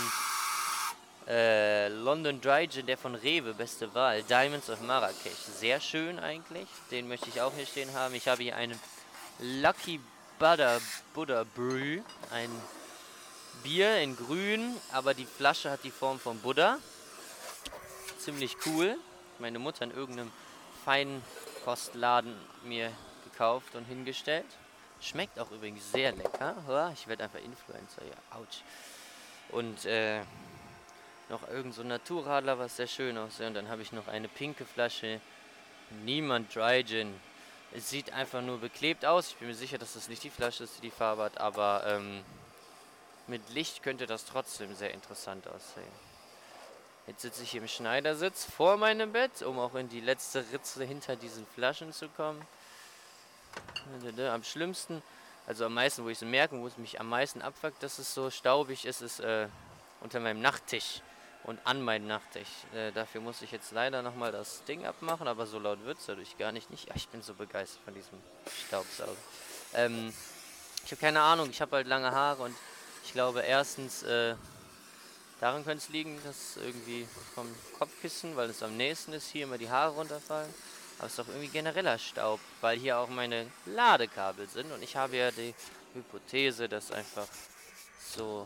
äh, 1.28 1.90
London 1.90 2.42
Dry 2.42 2.68
Gin, 2.68 2.88
der 2.88 2.98
von 2.98 3.16
Rewe, 3.16 3.54
beste 3.54 3.94
Wahl. 3.94 4.24
Diamonds 4.24 4.70
of 4.70 4.82
Marrakesch. 4.82 5.38
Sehr 5.60 5.80
schön 5.80 6.20
eigentlich. 6.20 6.68
Den 6.90 7.08
möchte 7.08 7.30
ich 7.30 7.42
auch 7.42 7.54
hier 7.54 7.66
stehen 7.66 7.94
haben. 7.94 8.16
Ich 8.16 8.28
habe 8.28 8.44
hier 8.44 8.56
einen 8.56 8.80
Lucky 9.40 10.00
Butter 10.42 10.82
Buddha 11.14 11.44
Brew. 11.44 12.02
Ein 12.32 12.50
Bier 13.62 14.00
in 14.00 14.18
grün, 14.18 14.76
aber 14.92 15.14
die 15.14 15.28
Flasche 15.28 15.70
hat 15.70 15.84
die 15.84 15.92
Form 15.92 16.20
von 16.20 16.40
Buddha. 16.40 16.80
Ziemlich 18.18 18.58
cool. 18.66 18.98
Meine 19.38 19.60
Mutter 19.60 19.84
in 19.84 19.92
irgendeinem 19.92 20.32
Feinkostladen 20.84 22.36
mir 22.64 22.92
gekauft 23.24 23.76
und 23.76 23.86
hingestellt. 23.86 24.48
Schmeckt 25.00 25.38
auch 25.38 25.52
übrigens 25.52 25.92
sehr 25.92 26.12
lecker. 26.12 26.92
Ich 26.96 27.08
werde 27.08 27.26
einfach 27.26 27.38
Influencer, 27.38 28.02
ja, 28.04 28.40
ouch. 28.40 28.64
Und 29.50 29.86
äh, 29.86 30.22
noch 31.30 31.48
irgend 31.50 31.76
so 31.76 31.84
ein 31.84 31.88
Naturradler, 31.88 32.58
was 32.58 32.78
sehr 32.78 32.88
schön 32.88 33.16
aussieht. 33.20 33.46
Und 33.46 33.54
dann 33.54 33.70
habe 33.70 33.84
ich 33.84 33.92
noch 33.92 34.08
eine 34.08 34.28
pinke 34.28 34.66
Flasche 34.66 35.22
Niemand 36.04 36.56
Dry 36.56 36.84
Gin. 36.84 37.14
Es 37.74 37.90
sieht 37.90 38.12
einfach 38.12 38.42
nur 38.42 38.60
beklebt 38.60 39.06
aus. 39.06 39.30
Ich 39.30 39.38
bin 39.38 39.48
mir 39.48 39.56
sicher, 39.56 39.78
dass 39.78 39.94
das 39.94 40.10
nicht 40.10 40.24
die 40.24 40.30
Flasche 40.30 40.66
ist, 40.66 40.78
die 40.78 40.82
die 40.82 40.92
Farbe 40.92 41.24
hat, 41.24 41.38
aber 41.38 41.84
ähm, 41.88 42.24
mit 43.28 43.50
Licht 43.50 43.82
könnte 43.82 44.08
das 44.08 44.26
trotzdem 44.26 44.76
sehr 44.76 44.94
interessant 44.94 45.48
aussehen. 45.48 46.12
Jetzt 47.08 47.22
sitze 47.22 47.44
ich 47.44 47.56
im 47.56 47.68
Schneidersitz 47.68 48.46
vor 48.46 48.78
meinem 48.78 49.14
Bett, 49.14 49.42
um 49.42 49.58
auch 49.58 49.76
in 49.76 49.90
die 49.90 50.02
letzte 50.02 50.46
Ritze 50.52 50.84
hinter 50.84 51.16
diesen 51.16 51.46
Flaschen 51.48 51.94
zu 51.94 52.10
kommen. 52.10 52.42
Am 54.18 54.44
schlimmsten, 54.44 55.02
also 55.48 55.66
am 55.66 55.74
meisten, 55.74 56.04
wo 56.04 56.10
ich 56.10 56.22
es 56.22 56.28
merke, 56.28 56.60
wo 56.60 56.68
es 56.68 56.78
mich 56.78 57.00
am 57.00 57.10
meisten 57.10 57.42
abfuckt, 57.42 57.82
dass 57.84 58.00
es 58.00 58.14
so 58.14 58.30
staubig 58.30 58.86
ist, 58.86 59.02
ist 59.02 59.20
äh, 59.22 59.48
unter 60.02 60.20
meinem 60.20 60.42
Nachttisch 60.42 61.02
und 61.44 61.60
an 61.66 61.82
meinem 61.82 62.08
Nachttisch. 62.08 62.50
Äh, 62.74 62.92
dafür 62.92 63.22
muss 63.22 63.42
ich 63.42 63.52
jetzt 63.52 63.72
leider 63.72 64.02
nochmal 64.02 64.32
das 64.32 64.64
Ding 64.66 64.86
abmachen, 64.86 65.28
aber 65.28 65.48
so 65.48 65.60
laut 65.60 65.84
wird 65.86 66.00
es 66.00 66.06
dadurch 66.06 66.38
gar 66.38 66.52
nicht. 66.52 66.70
nicht. 66.70 66.90
Ich 66.96 67.08
bin 67.10 67.22
so 67.22 67.34
begeistert 67.34 67.82
von 67.84 67.94
diesem 67.94 68.20
Staubsauger. 68.68 69.16
Ähm, 69.74 70.14
ich 70.86 70.92
habe 70.92 71.02
keine 71.02 71.22
Ahnung, 71.22 71.50
ich 71.50 71.62
habe 71.62 71.78
halt 71.78 71.88
lange 71.88 72.12
Haare 72.12 72.44
und 72.44 72.56
ich 73.04 73.14
glaube 73.14 73.42
erstens, 73.42 74.04
äh, 74.04 74.36
daran 75.40 75.64
könnte 75.64 75.84
es 75.84 75.90
liegen, 75.90 76.20
dass 76.24 76.58
irgendwie 76.58 77.08
vom 77.34 77.48
Kopfkissen, 77.78 78.36
weil 78.36 78.50
es 78.50 78.62
am 78.62 78.78
nächsten 78.78 79.14
ist, 79.14 79.30
hier 79.30 79.44
immer 79.46 79.58
die 79.58 79.70
Haare 79.70 79.94
runterfallen. 79.96 80.54
Aber 80.98 81.08
es 81.08 81.14
ist 81.14 81.20
doch 81.20 81.28
irgendwie 81.30 81.48
genereller 81.48 81.98
Staub, 81.98 82.40
weil 82.62 82.78
hier 82.78 83.00
auch 83.00 83.10
meine 83.10 83.48
Ladekabel 83.66 84.48
sind. 84.48 84.72
Und 84.72 84.84
ich 84.84 84.96
habe 84.96 85.18
ja 85.18 85.32
die 85.32 85.56
Hypothese, 85.96 86.70
dass 86.70 86.92
einfach 86.92 87.28
so 88.16 88.46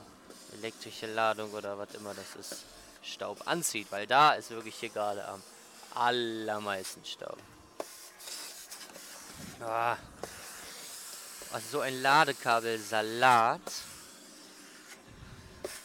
elektrische 0.54 1.08
Ladung 1.08 1.52
oder 1.52 1.78
was 1.78 1.94
immer 1.96 2.14
das 2.14 2.36
ist, 2.36 2.64
Staub 3.06 3.48
anzieht. 3.48 3.88
Weil 3.92 4.08
da 4.08 4.34
ist 4.34 4.50
wirklich 4.50 4.76
hier 4.76 4.90
gerade 4.90 5.26
am 5.28 5.42
allermeisten 5.94 7.04
Staub. 7.06 7.38
Ah. 9.62 9.98
Also 11.52 11.68
so 11.70 11.80
ein 11.80 12.02
Ladekabelsalat. 12.02 13.62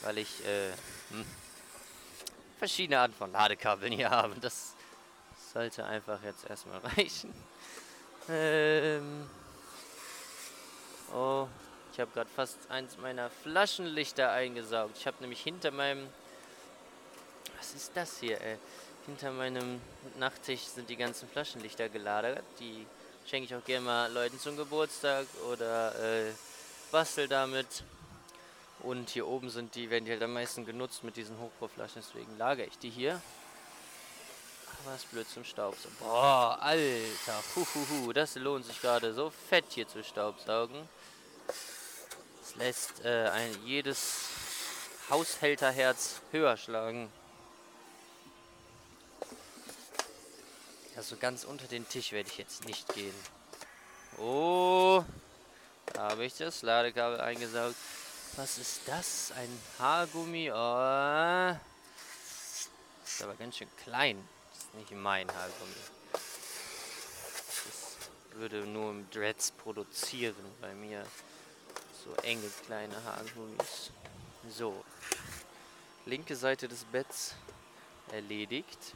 Weil 0.03 0.19
ich 0.19 0.45
äh, 0.45 0.73
hm, 1.11 1.25
verschiedene 2.59 3.01
Arten 3.01 3.15
von 3.15 3.33
Ladekabeln 3.33 3.93
hier 3.93 4.11
habe. 4.11 4.35
Das 4.41 4.75
sollte 5.53 5.85
einfach 5.85 6.23
jetzt 6.23 6.49
erstmal 6.49 6.79
reichen. 6.97 7.33
Ähm 8.29 9.29
oh, 11.13 11.49
ich 11.93 12.01
habe 12.01 12.11
gerade 12.13 12.31
fast 12.31 12.59
eins 12.71 12.97
meiner 12.99 13.31
Flaschenlichter 13.31 14.31
eingesaugt. 14.31 14.97
Ich 14.99 15.07
habe 15.07 15.17
nämlich 15.21 15.41
hinter 15.43 15.71
meinem... 15.71 16.09
Was 17.61 17.75
ist 17.75 17.91
das 17.95 18.21
hier, 18.21 18.41
ey? 18.41 18.57
Hinter 19.05 19.33
meinem 19.33 19.83
Nachttisch 20.19 20.63
sind 20.63 20.89
die 20.89 20.97
ganzen 20.97 21.29
Flaschenlichter 21.29 21.91
gelagert. 21.91 22.43
Die 22.59 22.87
schenke 23.27 23.45
ich 23.45 23.55
auch 23.55 23.65
gerne 23.65 23.85
mal 23.85 24.11
Leuten 24.11 24.41
zum 24.41 24.57
Geburtstag 24.57 25.27
oder 25.53 25.95
äh, 25.95 26.33
bastel 26.91 27.29
damit. 27.29 27.85
Und 28.79 29.11
hier 29.11 29.29
oben 29.29 29.51
sind 29.51 29.75
die, 29.75 29.91
werden 29.91 30.07
die 30.07 30.13
halt 30.13 30.23
am 30.23 30.33
meisten 30.33 30.65
genutzt 30.65 31.05
mit 31.05 31.19
diesen 31.19 31.39
Hochproflaschen, 31.39 32.03
deswegen 32.03 32.39
lagere 32.39 32.67
ich 32.67 32.79
die 32.79 32.89
hier. 32.89 33.21
Was 34.87 35.05
blöd 35.05 35.29
zum 35.29 35.45
Staubsaugen. 35.45 35.95
Boah, 35.99 36.57
Alter. 36.63 37.43
Huhuhu, 37.55 38.15
das 38.15 38.37
lohnt 38.37 38.65
sich 38.65 38.81
gerade 38.81 39.13
so 39.13 39.29
fett 39.51 39.67
hier 39.69 39.87
zu 39.87 40.03
staubsaugen. 40.03 40.89
Das 41.47 42.57
lässt 42.57 43.05
äh, 43.05 43.29
ein, 43.29 43.55
jedes 43.67 44.31
Haushälterherz 45.11 46.23
höher 46.33 46.57
schlagen. 46.57 47.13
Also 51.01 51.17
ganz 51.17 51.45
unter 51.45 51.67
den 51.67 51.89
Tisch 51.89 52.13
werde 52.13 52.29
ich 52.29 52.37
jetzt 52.37 52.67
nicht 52.67 52.87
gehen. 52.93 53.15
Oh, 54.19 55.03
da 55.95 56.11
habe 56.11 56.27
ich 56.27 56.37
das 56.37 56.61
Ladekabel 56.61 57.23
eingesaugt. 57.23 57.75
Was 58.37 58.59
ist 58.59 58.83
das? 58.85 59.33
Ein 59.35 59.49
Haargummi? 59.79 60.51
Oh. 60.51 61.57
Ist 63.03 63.23
aber 63.23 63.33
ganz 63.39 63.57
schön 63.57 63.69
klein 63.83 64.29
nicht 64.75 64.91
mein 64.91 65.27
Haargummi. 65.27 65.73
Das 66.13 66.23
würde 68.35 68.67
nur 68.67 68.91
im 68.91 69.09
Dreads 69.09 69.53
produzieren 69.53 70.45
bei 70.61 70.75
mir. 70.75 71.07
So 72.05 72.15
enge 72.25 72.51
kleine 72.67 73.03
Haargummis. 73.05 73.91
So. 74.51 74.85
Linke 76.05 76.37
Seite 76.37 76.69
des 76.69 76.85
Betts 76.85 77.37
erledigt. 78.13 78.95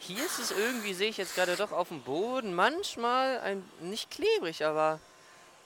Hier 0.00 0.24
ist 0.24 0.38
es 0.38 0.50
irgendwie, 0.50 0.94
sehe 0.94 1.10
ich 1.10 1.18
jetzt 1.18 1.34
gerade 1.34 1.56
doch 1.56 1.72
auf 1.72 1.88
dem 1.88 2.02
Boden, 2.02 2.54
manchmal 2.54 3.38
ein, 3.40 3.62
nicht 3.80 4.10
klebrig, 4.10 4.64
aber 4.64 4.98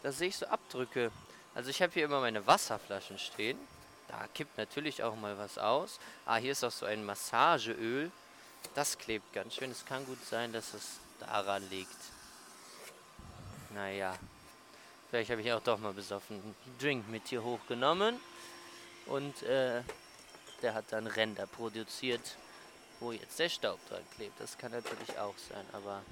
da 0.03 0.11
sehe 0.11 0.29
ich 0.29 0.37
so 0.37 0.47
Abdrücke. 0.47 1.12
Also 1.55 1.71
ich 1.71 1.81
habe 1.81 1.93
hier 1.93 2.05
immer 2.05 2.21
meine 2.21 2.45
Wasserflaschen 2.45 3.19
stehen. 3.19 3.57
Da 4.09 4.26
kippt 4.35 4.59
natürlich 4.59 5.05
auch 5.05 5.14
mal 5.14 5.38
was 5.38 5.57
aus. 5.57 6.00
Ah, 6.26 6.37
hier 6.37 6.53
ist 6.53 6.64
auch 6.64 6.73
so 6.73 6.85
ein 6.85 7.05
Massageöl. 7.05 8.11
Das 8.75 8.99
klebt 8.99 9.33
ganz 9.33 9.55
schön. 9.55 9.71
Es 9.71 9.85
kann 9.85 10.05
gut 10.05 10.23
sein, 10.26 10.53
dass 10.53 10.75
es 10.75 10.99
daran 11.21 11.69
liegt. 11.71 11.97
Naja. 13.73 14.19
Vielleicht 15.11 15.31
habe 15.31 15.43
ich 15.43 15.53
auch 15.53 15.62
doch 15.62 15.79
mal 15.79 15.93
besoffen 15.93 16.43
einen 16.43 16.79
Drink 16.81 17.09
mit 17.09 17.29
hier 17.29 17.45
hochgenommen. 17.45 18.21
Und 19.07 19.45
äh, 19.45 19.83
der 20.61 20.75
hat 20.75 20.87
dann 20.91 21.07
Ränder 21.07 21.47
produziert, 21.47 22.37
wo 23.00 23.12
jetzt 23.12 23.38
der 23.38 23.48
Staub 23.48 23.78
dran 23.88 24.02
klebt. 24.16 24.38
Das 24.40 24.56
kann 24.58 24.72
natürlich 24.72 25.18
auch 25.18 25.36
sein. 25.36 25.66
Aber 25.72 26.02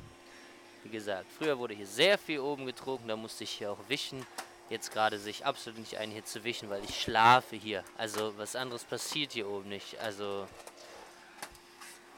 wie 0.84 0.90
gesagt, 0.90 1.26
früher 1.38 1.58
wurde 1.58 1.74
hier 1.74 1.86
sehr 1.86 2.18
viel 2.18 2.40
oben 2.40 2.66
getrunken. 2.66 3.08
Da 3.08 3.16
musste 3.16 3.44
ich 3.44 3.50
hier 3.50 3.72
auch 3.72 3.88
wischen. 3.88 4.26
jetzt 4.72 4.90
gerade 4.90 5.18
sich 5.18 5.44
absolut 5.44 5.78
nicht 5.78 5.98
ein, 5.98 6.10
hier 6.10 6.24
zu 6.24 6.44
wischen, 6.44 6.70
weil 6.70 6.82
ich 6.84 7.00
schlafe 7.00 7.56
hier. 7.56 7.84
Also 7.98 8.36
was 8.38 8.56
anderes 8.56 8.84
passiert 8.84 9.32
hier 9.32 9.48
oben 9.48 9.68
nicht. 9.68 9.98
Also 10.00 10.48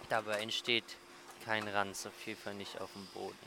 dabei 0.08 0.40
entsteht 0.40 0.84
kein 1.44 1.66
Ranz, 1.68 2.06
auf 2.06 2.26
jeden 2.26 2.40
Fall 2.40 2.54
nicht 2.54 2.80
auf 2.80 2.92
dem 2.92 3.06
Boden. 3.08 3.38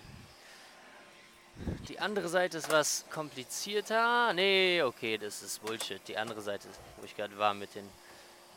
Die 1.87 1.99
andere 1.99 2.27
Seite 2.27 2.57
ist 2.57 2.69
was 2.69 3.05
komplizierter. 3.09 4.33
Nee, 4.33 4.83
okay, 4.83 5.17
das 5.17 5.41
ist 5.41 5.61
Bullshit. 5.63 6.01
Die 6.07 6.17
andere 6.17 6.41
Seite, 6.41 6.67
wo 6.97 7.05
ich 7.05 7.15
gerade 7.15 7.35
war 7.37 7.53
mit 7.53 7.73
den 7.73 7.89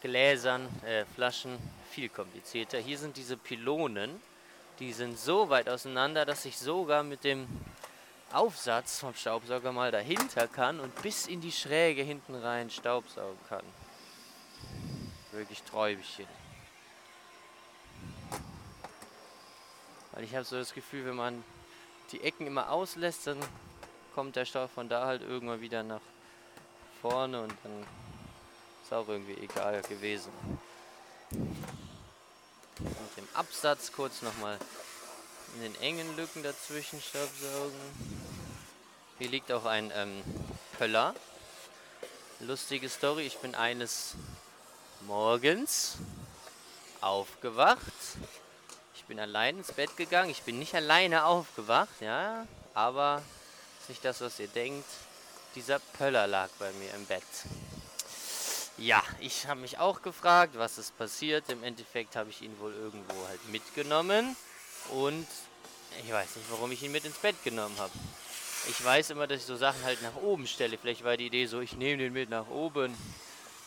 Gläsern, 0.00 0.68
äh, 0.84 1.04
Flaschen, 1.14 1.58
viel 1.90 2.08
komplizierter. 2.08 2.78
Hier 2.78 2.98
sind 2.98 3.16
diese 3.16 3.36
Pylonen, 3.36 4.20
die 4.78 4.92
sind 4.92 5.18
so 5.18 5.50
weit 5.50 5.68
auseinander, 5.68 6.24
dass 6.24 6.44
ich 6.44 6.58
sogar 6.58 7.02
mit 7.02 7.24
dem 7.24 7.46
Aufsatz 8.32 9.00
vom 9.00 9.14
Staubsauger 9.14 9.72
mal 9.72 9.90
dahinter 9.90 10.46
kann 10.48 10.80
und 10.80 11.02
bis 11.02 11.26
in 11.26 11.40
die 11.40 11.52
Schräge 11.52 12.02
hinten 12.02 12.34
rein 12.34 12.70
staubsaugen 12.70 13.38
kann. 13.48 13.64
Wirklich 15.32 15.62
Träumchen. 15.64 16.26
Weil 20.12 20.24
ich 20.24 20.34
habe 20.34 20.44
so 20.44 20.56
das 20.56 20.72
Gefühl, 20.72 21.06
wenn 21.06 21.16
man 21.16 21.44
die 22.12 22.22
Ecken 22.22 22.46
immer 22.46 22.70
auslässt, 22.70 23.26
dann 23.26 23.38
kommt 24.14 24.36
der 24.36 24.44
Staub 24.44 24.70
von 24.70 24.88
da 24.88 25.06
halt 25.06 25.22
irgendwann 25.22 25.60
wieder 25.60 25.82
nach 25.82 26.00
vorne 27.00 27.42
und 27.42 27.54
dann 27.62 27.86
ist 28.90 28.96
auch 28.96 29.08
irgendwie 29.08 29.40
egal 29.40 29.82
gewesen. 29.82 30.32
Mit 31.30 33.16
dem 33.16 33.28
Absatz 33.34 33.92
kurz 33.92 34.20
nochmal 34.22 34.58
in 35.54 35.62
den 35.62 35.80
engen 35.80 36.16
Lücken 36.16 36.42
dazwischen 36.42 37.00
staubsaugen. 37.00 37.78
Hier 39.18 39.28
liegt 39.28 39.52
auch 39.52 39.64
ein 39.64 39.92
ähm, 39.94 40.24
Pöller. 40.76 41.14
Lustige 42.40 42.88
Story, 42.88 43.26
ich 43.26 43.38
bin 43.38 43.54
eines 43.54 44.16
Morgens 45.02 45.98
aufgewacht. 47.00 47.80
Ich 48.96 49.04
bin 49.04 49.20
allein 49.20 49.58
ins 49.58 49.70
Bett 49.70 49.96
gegangen. 49.96 50.30
Ich 50.30 50.42
bin 50.42 50.58
nicht 50.58 50.74
alleine 50.74 51.26
aufgewacht, 51.26 52.00
ja, 52.00 52.44
aber 52.74 53.22
ist 53.82 53.88
nicht 53.88 54.04
das, 54.04 54.20
was 54.20 54.40
ihr 54.40 54.48
denkt. 54.48 54.88
Dieser 55.54 55.78
Pöller 55.78 56.26
lag 56.26 56.48
bei 56.58 56.72
mir 56.72 56.92
im 56.94 57.06
Bett. 57.06 57.22
Ja, 58.80 59.02
ich 59.20 59.46
habe 59.46 59.60
mich 59.60 59.76
auch 59.76 60.00
gefragt, 60.00 60.54
was 60.56 60.78
ist 60.78 60.96
passiert. 60.96 61.50
Im 61.50 61.62
Endeffekt 61.62 62.16
habe 62.16 62.30
ich 62.30 62.40
ihn 62.40 62.58
wohl 62.60 62.72
irgendwo 62.72 63.28
halt 63.28 63.46
mitgenommen 63.50 64.34
und 64.88 65.26
ich 66.02 66.10
weiß 66.10 66.36
nicht, 66.36 66.50
warum 66.50 66.72
ich 66.72 66.82
ihn 66.82 66.90
mit 66.90 67.04
ins 67.04 67.18
Bett 67.18 67.36
genommen 67.44 67.76
habe. 67.78 67.92
Ich 68.70 68.82
weiß 68.82 69.10
immer, 69.10 69.26
dass 69.26 69.40
ich 69.40 69.44
so 69.44 69.56
Sachen 69.56 69.84
halt 69.84 70.00
nach 70.00 70.16
oben 70.22 70.46
stelle. 70.46 70.78
Vielleicht 70.78 71.04
war 71.04 71.18
die 71.18 71.26
Idee 71.26 71.44
so, 71.44 71.60
ich 71.60 71.76
nehme 71.76 71.98
den 71.98 72.14
mit 72.14 72.30
nach 72.30 72.48
oben. 72.48 72.96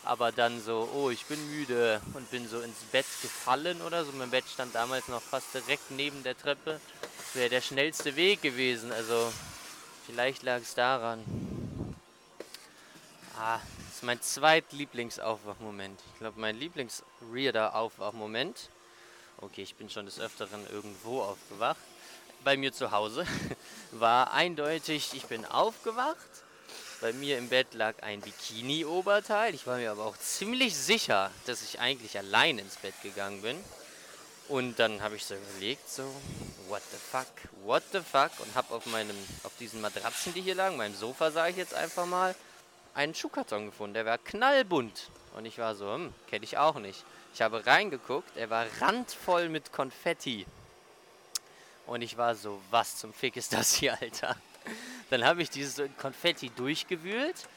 Aber 0.04 0.32
dann 0.32 0.60
so, 0.60 0.90
oh, 0.96 1.12
ich 1.12 1.26
bin 1.26 1.40
müde 1.52 2.02
und 2.16 2.32
bin 2.32 2.48
so 2.50 2.60
ins 2.62 2.80
Bett 2.92 3.06
gefallen 3.22 3.84
oder 3.84 4.06
so. 4.06 4.12
Mein 4.14 4.32
Bett 4.32 4.46
stand 4.52 4.74
damals 4.74 5.10
noch 5.10 5.22
fast 5.22 5.54
direkt 5.54 5.92
neben 5.92 6.24
der 6.24 6.36
Treppe. 6.36 6.82
Das 7.18 7.36
wäre 7.36 7.50
der 7.50 7.62
schnellste 7.62 8.16
Weg 8.16 8.42
gewesen. 8.42 8.92
Also 8.92 9.32
vielleicht 10.08 10.42
lag 10.42 10.62
es 10.62 10.74
daran. 10.74 11.24
Ah, 13.38 13.60
das 13.88 13.96
ist 13.96 14.04
mein 14.04 14.22
zweitlieblingsaufwachmoment. 14.22 16.00
Ich 16.14 16.20
glaube, 16.20 16.40
mein 16.40 16.60
Lieblings-Reader-Aufwachmoment. 16.60 18.70
Okay, 19.38 19.64
ich 19.64 19.76
bin 19.76 19.90
schon 19.90 20.06
des 20.06 20.20
Öfteren 20.20 20.68
irgendwo 20.70 21.22
aufgewacht 21.22 21.80
bei 22.44 22.58
mir 22.58 22.74
zu 22.74 22.92
Hause 22.92 23.26
war 23.92 24.34
eindeutig, 24.34 25.12
ich 25.14 25.26
bin 25.26 25.46
aufgewacht. 25.46 26.18
Bei 27.02 27.12
mir 27.12 27.38
im 27.38 27.50
Bett 27.50 27.74
lag 27.74 28.02
ein 28.02 28.22
Bikini-Oberteil. 28.22 29.54
Ich 29.54 29.68
war 29.68 29.78
mir 29.78 29.92
aber 29.92 30.06
auch 30.06 30.18
ziemlich 30.18 30.76
sicher, 30.76 31.32
dass 31.46 31.62
ich 31.62 31.80
eigentlich 31.80 32.18
allein 32.18 32.60
ins 32.60 32.78
Bett 32.78 32.94
gegangen 33.04 33.42
bin. 33.42 33.58
Und 34.48 34.80
dann 34.80 35.02
habe 35.02 35.18
ich 35.18 35.26
so 35.26 35.36
überlegt, 35.36 35.90
so, 35.90 36.04
what 36.68 36.82
the 36.92 36.98
fuck, 36.98 37.28
what 37.64 37.84
the 37.92 38.00
fuck? 38.00 38.32
Und 38.40 38.56
habe 38.56 38.74
auf 38.74 38.84
auf 39.44 39.52
diesen 39.60 39.82
Matratzen, 39.82 40.34
die 40.34 40.42
hier 40.42 40.56
lagen, 40.56 40.78
meinem 40.78 40.96
Sofa, 40.96 41.32
sage 41.32 41.52
ich 41.52 41.58
jetzt 41.58 41.74
einfach 41.74 42.06
mal, 42.06 42.36
einen 42.94 43.14
Schuhkarton 43.14 43.68
gefunden. 43.68 43.94
Der 43.94 44.06
war 44.06 44.18
knallbunt. 44.18 45.10
Und 45.36 45.46
ich 45.46 45.58
war 45.58 45.76
so, 45.76 45.92
hm, 45.94 46.14
kenne 46.28 46.44
ich 46.46 46.58
auch 46.58 46.76
nicht. 46.76 47.04
Ich 47.34 47.42
habe 47.42 47.66
reingeguckt, 47.66 48.38
er 48.38 48.50
war 48.50 48.68
randvoll 48.80 49.50
mit 49.50 49.72
Konfetti. 49.72 50.46
Und 51.88 52.02
ich 52.02 52.18
war 52.18 52.36
so, 52.36 52.62
was 52.70 52.98
zum 52.98 53.14
Fick 53.14 53.36
ist 53.36 53.54
das 53.54 53.74
hier, 53.74 54.00
Alter? 54.00 54.36
Dann 55.10 55.26
habe 55.26 55.42
ich 55.42 55.50
dieses 55.50 55.90
Konfetti 55.98 56.50
durchgewühlt 56.52 57.48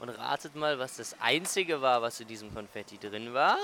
und 0.00 0.10
ratet 0.10 0.54
mal, 0.56 0.78
was 0.78 0.96
das 0.96 1.16
einzige 1.20 1.80
war, 1.80 2.02
was 2.02 2.20
in 2.20 2.28
diesem 2.28 2.52
Konfetti 2.52 2.98
drin 2.98 3.32
war. 3.32 3.58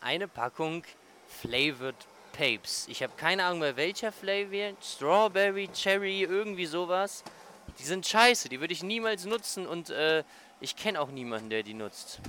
Eine 0.00 0.28
Packung 0.28 0.84
Flavored 1.28 1.96
Papes. 2.32 2.86
Ich 2.88 3.02
habe 3.02 3.12
keine 3.16 3.44
Ahnung 3.44 3.60
bei 3.60 3.76
welcher 3.76 4.12
Flavor. 4.12 4.74
Strawberry, 4.82 5.68
Cherry, 5.72 6.22
irgendwie 6.22 6.66
sowas. 6.66 7.24
Die 7.78 7.84
sind 7.84 8.06
scheiße, 8.06 8.48
die 8.48 8.60
würde 8.60 8.72
ich 8.72 8.82
niemals 8.82 9.24
nutzen 9.24 9.66
und 9.66 9.90
äh, 9.90 10.24
ich 10.60 10.76
kenne 10.76 11.00
auch 11.00 11.10
niemanden, 11.10 11.50
der 11.50 11.62
die 11.62 11.74
nutzt. 11.74 12.20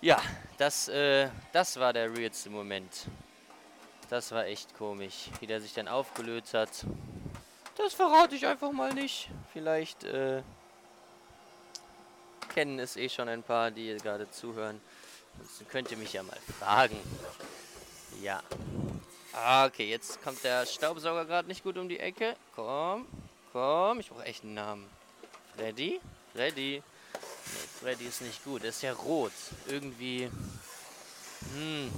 Ja, 0.00 0.20
das, 0.58 0.88
äh, 0.88 1.28
das 1.52 1.78
war 1.78 1.92
der 1.92 2.14
realste 2.14 2.50
Moment. 2.50 3.06
Das 4.10 4.32
war 4.32 4.44
echt 4.44 4.76
komisch, 4.76 5.30
wie 5.40 5.46
der 5.46 5.60
sich 5.60 5.72
dann 5.72 5.88
aufgelöst 5.88 6.52
hat. 6.52 6.68
Das 7.76 7.94
verrate 7.94 8.34
ich 8.34 8.46
einfach 8.46 8.70
mal 8.70 8.92
nicht. 8.92 9.30
Vielleicht 9.52 10.04
äh, 10.04 10.42
kennen 12.54 12.78
es 12.78 12.96
eh 12.96 13.08
schon 13.08 13.28
ein 13.28 13.42
paar, 13.42 13.70
die 13.70 13.96
gerade 13.96 14.30
zuhören. 14.30 14.80
Ansonsten 15.38 15.68
könnt 15.68 15.90
ihr 15.90 15.96
mich 15.96 16.12
ja 16.12 16.22
mal 16.22 16.38
fragen. 16.58 16.96
Ja. 18.22 18.42
Ah, 19.32 19.66
okay, 19.66 19.88
jetzt 19.90 20.22
kommt 20.22 20.44
der 20.44 20.64
Staubsauger 20.64 21.24
gerade 21.24 21.48
nicht 21.48 21.64
gut 21.64 21.76
um 21.76 21.88
die 21.88 21.98
Ecke. 21.98 22.36
Komm, 22.54 23.06
komm, 23.54 24.00
ich 24.00 24.10
brauche 24.10 24.24
echt 24.24 24.42
einen 24.42 24.54
Namen. 24.54 24.90
Freddy? 25.56 26.00
Freddy? 26.34 26.82
Nee, 26.82 27.68
Freddy 27.80 28.06
ist 28.06 28.20
nicht 28.20 28.44
gut. 28.44 28.64
Er 28.64 28.70
ist 28.70 28.82
ja 28.82 28.92
rot. 28.92 29.32
Irgendwie. 29.68 30.28
Hm. 31.54 31.92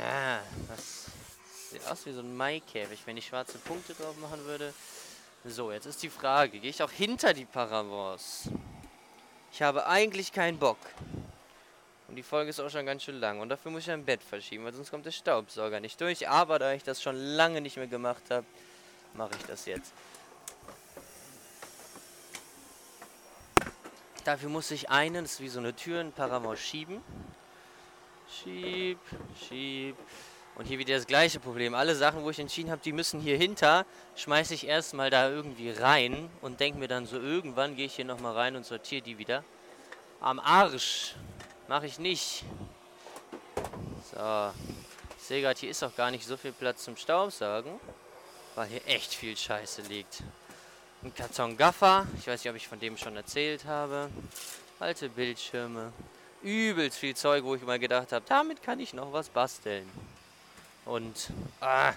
Ja, 0.00 0.40
das 0.68 1.06
sieht 1.70 1.86
aus 1.86 2.06
wie 2.06 2.12
so 2.12 2.20
ein 2.20 2.34
Maikäfig, 2.34 3.00
wenn 3.04 3.18
ich 3.18 3.26
schwarze 3.26 3.58
Punkte 3.58 3.92
drauf 3.94 4.16
machen 4.16 4.44
würde. 4.46 4.72
So, 5.44 5.70
jetzt 5.70 5.86
ist 5.86 6.02
die 6.02 6.08
Frage, 6.08 6.58
gehe 6.58 6.70
ich 6.70 6.82
auch 6.82 6.90
hinter 6.90 7.34
die 7.34 7.44
Paravents? 7.44 8.48
Ich 9.52 9.60
habe 9.60 9.86
eigentlich 9.86 10.32
keinen 10.32 10.58
Bock. 10.58 10.78
Und 12.08 12.16
die 12.16 12.22
Folge 12.22 12.48
ist 12.48 12.60
auch 12.60 12.70
schon 12.70 12.86
ganz 12.86 13.02
schön 13.02 13.20
lang. 13.20 13.40
Und 13.40 13.50
dafür 13.50 13.70
muss 13.70 13.82
ich 13.82 13.90
ein 13.90 14.06
Bett 14.06 14.22
verschieben, 14.22 14.64
weil 14.64 14.72
sonst 14.72 14.90
kommt 14.90 15.04
der 15.04 15.10
Staubsauger 15.10 15.80
nicht 15.80 16.00
durch. 16.00 16.28
Aber 16.28 16.58
da 16.58 16.72
ich 16.72 16.82
das 16.82 17.02
schon 17.02 17.16
lange 17.16 17.60
nicht 17.60 17.76
mehr 17.76 17.86
gemacht 17.86 18.22
habe, 18.30 18.46
mache 19.16 19.32
ich 19.38 19.46
das 19.46 19.66
jetzt. 19.66 19.92
Dafür 24.24 24.48
muss 24.48 24.70
ich 24.70 24.90
einen, 24.90 25.24
das 25.24 25.34
ist 25.34 25.40
wie 25.40 25.48
so 25.48 25.60
eine 25.60 25.74
Tür, 25.74 26.00
ein 26.00 26.12
Paravent 26.12 26.58
schieben. 26.58 27.00
Schieb, 28.28 28.98
schieb. 29.48 29.96
Und 30.56 30.64
hier 30.64 30.78
wieder 30.78 30.96
das 30.96 31.06
gleiche 31.06 31.38
Problem. 31.38 31.74
Alle 31.74 31.94
Sachen, 31.94 32.24
wo 32.24 32.30
ich 32.30 32.38
entschieden 32.38 32.70
habe, 32.70 32.80
die 32.82 32.92
müssen 32.92 33.20
hier 33.20 33.36
hinter, 33.36 33.86
schmeiße 34.16 34.54
ich 34.54 34.66
erstmal 34.66 35.10
da 35.10 35.28
irgendwie 35.28 35.70
rein 35.70 36.30
und 36.40 36.60
denke 36.60 36.78
mir 36.78 36.88
dann 36.88 37.06
so, 37.06 37.18
irgendwann 37.20 37.76
gehe 37.76 37.86
ich 37.86 37.94
hier 37.94 38.04
nochmal 38.04 38.32
rein 38.32 38.56
und 38.56 38.64
sortiere 38.64 39.02
die 39.02 39.18
wieder. 39.18 39.44
Am 40.20 40.40
Arsch. 40.40 41.14
Mache 41.68 41.86
ich 41.86 41.98
nicht. 41.98 42.44
So. 44.12 44.50
Ich 45.18 45.24
sehe 45.24 45.42
gerade, 45.42 45.58
hier 45.58 45.70
ist 45.70 45.82
auch 45.82 45.94
gar 45.94 46.10
nicht 46.10 46.24
so 46.24 46.36
viel 46.36 46.52
Platz 46.52 46.84
zum 46.84 46.96
Staubsaugen, 46.96 47.78
weil 48.56 48.66
hier 48.66 48.86
echt 48.86 49.14
viel 49.14 49.36
Scheiße 49.36 49.82
liegt. 49.82 50.24
Ein 51.04 51.14
Karton 51.14 51.56
Gaffer. 51.56 52.06
Ich 52.18 52.26
weiß 52.26 52.42
nicht, 52.42 52.50
ob 52.50 52.56
ich 52.56 52.66
von 52.66 52.80
dem 52.80 52.96
schon 52.96 53.14
erzählt 53.14 53.64
habe. 53.66 54.10
Alte 54.80 55.08
Bildschirme 55.08 55.92
übelst 56.42 56.98
viel 56.98 57.16
Zeug, 57.16 57.44
wo 57.44 57.54
ich 57.54 57.62
mal 57.62 57.78
gedacht 57.78 58.12
habe, 58.12 58.24
damit 58.28 58.62
kann 58.62 58.78
ich 58.78 58.94
noch 58.94 59.12
was 59.12 59.28
basteln. 59.28 59.90
Und 60.84 61.30
ah, 61.60 61.92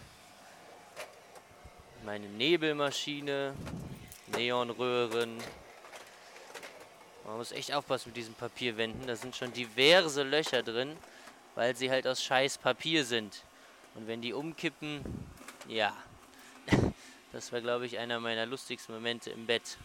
meine 2.04 2.28
Nebelmaschine, 2.28 3.54
Neonröhren. 4.36 5.38
Man 7.26 7.38
muss 7.38 7.52
echt 7.52 7.72
aufpassen 7.74 8.10
mit 8.10 8.18
diesen 8.18 8.34
Papierwänden. 8.34 9.06
Da 9.06 9.16
sind 9.16 9.36
schon 9.36 9.54
diverse 9.54 10.24
Löcher 10.24 10.64
drin, 10.64 10.98
weil 11.54 11.76
sie 11.76 11.92
halt 11.92 12.08
aus 12.08 12.24
scheiß 12.24 12.58
Papier 12.58 13.06
sind. 13.06 13.44
Und 13.94 14.08
wenn 14.08 14.22
die 14.22 14.34
umkippen, 14.34 15.04
ja. 15.68 15.96
Das 17.32 17.52
war, 17.52 17.62
glaube 17.62 17.86
ich, 17.86 18.00
einer 18.00 18.20
meiner 18.20 18.46
lustigsten 18.46 18.96
Momente 18.96 19.30
im 19.30 19.46
Bett. 19.46 19.78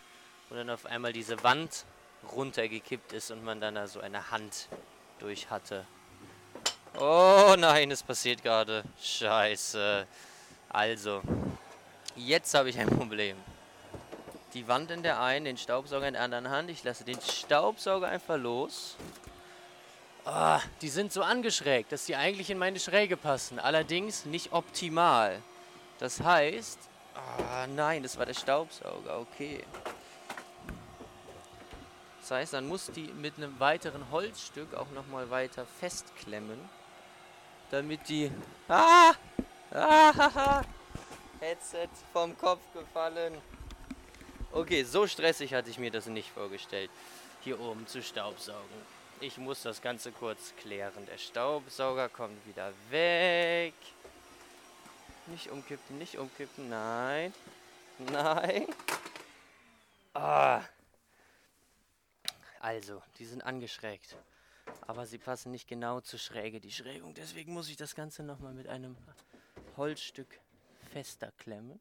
Wo 0.48 0.56
dann 0.56 0.70
auf 0.70 0.86
einmal 0.86 1.12
diese 1.12 1.42
Wand 1.42 1.84
runtergekippt 2.34 3.12
ist 3.12 3.30
und 3.30 3.44
man 3.44 3.60
dann 3.60 3.74
da 3.74 3.86
so 3.86 4.00
eine 4.00 4.30
Hand 4.30 4.68
durch 5.18 5.50
hatte. 5.50 5.86
Oh 6.98 7.54
nein, 7.58 7.90
es 7.90 8.02
passiert 8.02 8.42
gerade. 8.42 8.84
Scheiße. 9.02 10.06
Also, 10.68 11.22
jetzt 12.16 12.54
habe 12.54 12.70
ich 12.70 12.78
ein 12.78 12.88
Problem. 12.88 13.36
die 14.54 14.68
Wand 14.68 14.90
in 14.90 15.02
der 15.02 15.20
einen, 15.20 15.44
den 15.44 15.58
Staubsauger 15.58 16.06
in 16.06 16.14
der 16.14 16.22
anderen 16.22 16.48
Hand. 16.48 16.70
Ich 16.70 16.84
lasse 16.84 17.04
den 17.04 17.20
Staubsauger 17.20 18.08
einfach 18.08 18.38
los. 18.38 18.96
Oh, 20.24 20.58
die 20.80 20.88
sind 20.88 21.12
so 21.12 21.22
angeschrägt, 21.22 21.92
dass 21.92 22.06
die 22.06 22.16
eigentlich 22.16 22.48
in 22.48 22.58
meine 22.58 22.80
Schräge 22.80 23.16
passen. 23.16 23.58
Allerdings 23.58 24.24
nicht 24.24 24.52
optimal. 24.52 25.42
Das 25.98 26.20
heißt... 26.20 26.78
Ah, 27.14 27.66
nein, 27.66 28.02
das 28.02 28.18
war 28.18 28.26
der 28.26 28.34
Staubsauger. 28.34 29.20
Okay. 29.20 29.64
Das 32.20 32.30
heißt, 32.30 32.54
dann 32.54 32.66
muss 32.66 32.86
die 32.86 33.12
mit 33.12 33.36
einem 33.36 33.60
weiteren 33.60 34.10
Holzstück 34.10 34.74
auch 34.74 34.90
nochmal 34.90 35.30
weiter 35.30 35.66
festklemmen. 35.66 36.58
Damit 37.70 38.08
die... 38.08 38.30
Ah! 38.68 39.12
Ah! 39.70 40.62
Headset 41.40 41.88
vom 42.12 42.36
Kopf 42.38 42.60
gefallen. 42.72 43.34
Okay, 44.52 44.84
so 44.84 45.06
stressig 45.06 45.52
hatte 45.52 45.68
ich 45.68 45.78
mir 45.78 45.90
das 45.90 46.06
nicht 46.06 46.30
vorgestellt, 46.30 46.90
hier 47.42 47.60
oben 47.60 47.86
zu 47.86 48.02
staubsaugen. 48.02 48.94
Ich 49.20 49.36
muss 49.36 49.62
das 49.62 49.82
Ganze 49.82 50.12
kurz 50.12 50.54
klären. 50.56 51.06
Der 51.06 51.18
Staubsauger 51.18 52.08
kommt 52.08 52.46
wieder 52.46 52.72
weg. 52.88 53.74
Nicht 55.26 55.50
umkippen, 55.50 55.98
nicht 55.98 56.18
umkippen. 56.18 56.68
Nein. 56.68 57.32
Nein. 57.98 58.66
Ah. 60.12 60.62
Also, 62.60 63.02
die 63.18 63.24
sind 63.24 63.42
angeschrägt. 63.42 64.16
Aber 64.86 65.06
sie 65.06 65.18
passen 65.18 65.50
nicht 65.50 65.66
genau 65.66 66.00
zur 66.00 66.18
Schräge, 66.18 66.60
die 66.60 66.72
Schrägung. 66.72 67.14
Deswegen 67.14 67.52
muss 67.52 67.68
ich 67.68 67.76
das 67.76 67.94
Ganze 67.94 68.22
nochmal 68.22 68.54
mit 68.54 68.68
einem 68.68 68.96
Holzstück 69.76 70.40
fester 70.92 71.32
klemmen. 71.38 71.80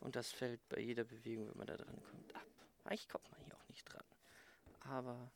Und 0.00 0.16
das 0.16 0.30
fällt 0.30 0.66
bei 0.68 0.80
jeder 0.80 1.04
Bewegung, 1.04 1.48
wenn 1.48 1.58
man 1.58 1.66
da 1.66 1.76
dran 1.76 2.02
kommt, 2.10 2.34
ab. 2.34 2.46
Eigentlich 2.84 3.08
kommt 3.08 3.30
man 3.30 3.40
hier 3.42 3.54
auch 3.54 3.68
nicht 3.68 3.84
dran. 3.84 4.04
Aber, 4.80 5.30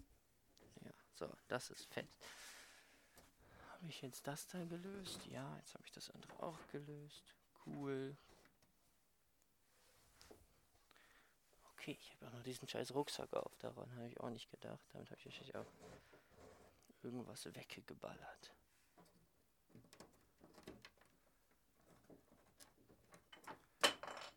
ja, 0.84 0.90
so, 1.14 1.28
das 1.48 1.70
ist 1.70 1.86
fett. 1.92 2.08
Habe 3.78 3.90
ich 3.90 4.02
jetzt 4.02 4.26
das 4.26 4.46
Teil 4.46 4.66
gelöst? 4.66 5.24
Ja, 5.26 5.56
jetzt 5.58 5.74
habe 5.74 5.84
ich 5.84 5.92
das 5.92 6.10
andere 6.10 6.42
auch 6.42 6.58
gelöst. 6.72 7.34
Cool. 7.64 8.16
Okay, 11.74 11.96
ich 12.00 12.12
habe 12.14 12.26
auch 12.26 12.32
noch 12.32 12.42
diesen 12.42 12.68
scheiß 12.68 12.92
Rucksack 12.92 13.32
auf. 13.34 13.56
Daran 13.58 13.90
habe 13.94 14.08
ich 14.08 14.20
auch 14.20 14.30
nicht 14.30 14.50
gedacht. 14.50 14.84
Damit 14.92 15.10
habe 15.10 15.18
ich 15.20 15.26
wahrscheinlich 15.26 15.56
auch 15.56 15.70
irgendwas 17.02 17.46
weggeballert. 17.54 18.52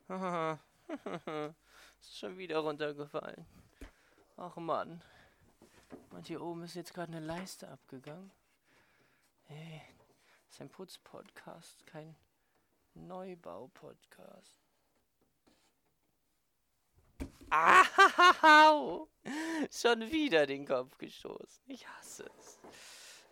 ist 2.02 2.18
schon 2.18 2.38
wieder 2.38 2.60
runtergefallen. 2.60 3.46
Ach 4.38 4.56
Mann. 4.58 5.02
Und 6.12 6.28
hier 6.28 6.42
oben 6.42 6.64
ist 6.64 6.76
jetzt 6.76 6.94
gerade 6.94 7.12
eine 7.16 7.26
Leiste 7.26 7.70
abgegangen. 7.70 8.30
Hey, 9.54 9.82
das 10.46 10.56
ist 10.56 10.62
ein 10.62 10.70
Putzpodcast, 10.70 11.86
kein 11.86 12.16
Neubau-Podcast. 12.94 14.62
Ah, 17.50 17.84
schon 19.70 20.10
wieder 20.10 20.46
den 20.46 20.66
Kopf 20.66 20.98
gestoßen. 20.98 21.64
Ich 21.68 21.86
hasse 21.86 22.30
es. 22.38 22.60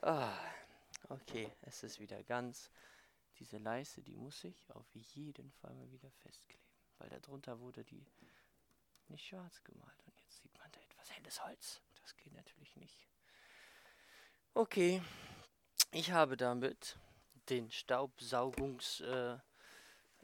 Ah, 0.02 0.38
okay, 1.08 1.50
es 1.62 1.84
ist 1.84 2.00
wieder 2.00 2.22
ganz. 2.24 2.70
Diese 3.40 3.58
Leiste, 3.58 4.02
die 4.02 4.18
muss 4.18 4.44
ich 4.44 4.70
auf 4.76 4.94
jeden 4.94 5.52
Fall 5.54 5.74
mal 5.74 5.90
wieder 5.90 6.12
festkleben 6.12 6.70
weil 7.00 7.10
darunter 7.10 7.60
wurde 7.60 7.84
die 7.84 8.06
nicht 9.08 9.26
schwarz 9.26 9.64
gemalt. 9.64 10.04
Und 10.06 10.20
jetzt 10.22 10.42
sieht 10.42 10.58
man 10.60 10.72
da 10.72 10.80
etwas 10.82 11.12
helles 11.12 11.44
Holz. 11.44 11.82
Das 12.02 12.16
geht 12.16 12.34
natürlich 12.34 12.76
nicht. 12.76 13.08
Okay, 14.54 15.02
ich 15.92 16.12
habe 16.12 16.38
damit 16.38 16.98
den 17.50 17.72
Staubsaugungs 17.72 19.02
äh, 19.02 19.38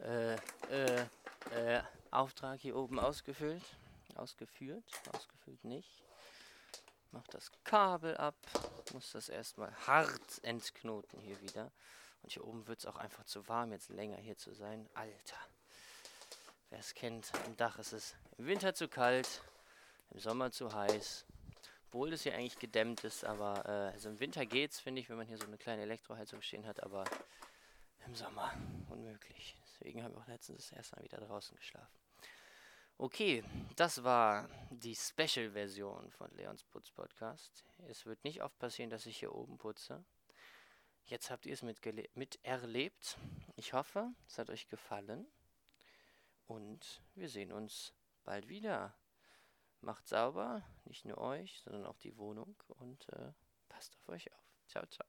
äh, 0.00 0.34
äh, 0.70 1.06
äh, 1.50 2.58
hier 2.58 2.76
oben 2.76 2.98
ausgefüllt. 2.98 3.64
Ausgeführt, 4.14 4.84
ausgefüllt 5.12 5.62
nicht. 5.64 6.02
Mach 7.12 7.26
das 7.28 7.50
Kabel 7.64 8.16
ab, 8.16 8.36
muss 8.92 9.12
das 9.12 9.28
erstmal 9.28 9.74
hart 9.86 10.42
entknoten 10.42 11.20
hier 11.20 11.40
wieder. 11.42 11.70
Und 12.22 12.32
hier 12.32 12.46
oben 12.46 12.66
wird 12.66 12.80
es 12.80 12.86
auch 12.86 12.96
einfach 12.96 13.24
zu 13.24 13.46
warm, 13.48 13.72
jetzt 13.72 13.90
länger 13.90 14.16
hier 14.16 14.36
zu 14.36 14.54
sein. 14.54 14.88
Alter. 14.94 15.36
Wer 16.70 16.78
es 16.78 16.94
kennt, 16.94 17.30
im 17.46 17.56
Dach 17.56 17.78
ist 17.78 17.92
es 17.92 18.14
im 18.38 18.46
Winter 18.46 18.74
zu 18.74 18.88
kalt, 18.88 19.42
im 20.10 20.20
Sommer 20.20 20.50
zu 20.50 20.72
heiß. 20.72 21.24
Obwohl 21.96 22.12
es 22.12 22.24
hier 22.24 22.34
eigentlich 22.34 22.58
gedämmt 22.58 23.04
ist, 23.04 23.24
aber 23.24 23.64
äh, 23.64 23.94
also 23.94 24.10
im 24.10 24.20
Winter 24.20 24.44
geht's, 24.44 24.78
finde 24.78 25.00
ich, 25.00 25.08
wenn 25.08 25.16
man 25.16 25.26
hier 25.26 25.38
so 25.38 25.46
eine 25.46 25.56
kleine 25.56 25.80
Elektroheizung 25.80 26.42
stehen 26.42 26.66
hat, 26.66 26.82
aber 26.82 27.04
im 28.04 28.14
Sommer 28.14 28.52
unmöglich. 28.90 29.56
Deswegen 29.64 30.02
habe 30.02 30.12
ich 30.12 30.20
auch 30.20 30.26
letztens 30.26 30.68
das 30.68 30.76
erste 30.76 30.96
Mal 30.96 31.04
wieder 31.04 31.16
draußen 31.16 31.56
geschlafen. 31.56 31.98
Okay, 32.98 33.42
das 33.76 34.04
war 34.04 34.46
die 34.68 34.94
Special-Version 34.94 36.10
von 36.10 36.30
Leons 36.36 36.64
Putz 36.64 36.90
Podcast. 36.90 37.64
Es 37.88 38.04
wird 38.04 38.22
nicht 38.24 38.42
oft 38.42 38.58
passieren, 38.58 38.90
dass 38.90 39.06
ich 39.06 39.16
hier 39.16 39.34
oben 39.34 39.56
putze. 39.56 40.04
Jetzt 41.06 41.30
habt 41.30 41.46
ihr 41.46 41.54
es 41.54 41.62
miterlebt. 41.62 43.16
Ich 43.56 43.72
hoffe, 43.72 44.12
es 44.28 44.36
hat 44.36 44.50
euch 44.50 44.68
gefallen. 44.68 45.26
Und 46.46 47.00
wir 47.14 47.30
sehen 47.30 47.52
uns 47.52 47.94
bald 48.22 48.50
wieder. 48.50 48.94
Macht 49.86 50.08
sauber, 50.08 50.64
nicht 50.84 51.04
nur 51.04 51.18
euch, 51.18 51.60
sondern 51.62 51.86
auch 51.86 51.96
die 51.98 52.16
Wohnung 52.16 52.60
und 52.80 53.08
äh, 53.10 53.30
passt 53.68 53.96
auf 53.96 54.08
euch 54.08 54.32
auf. 54.34 54.42
Ciao, 54.66 54.84
ciao. 54.86 55.06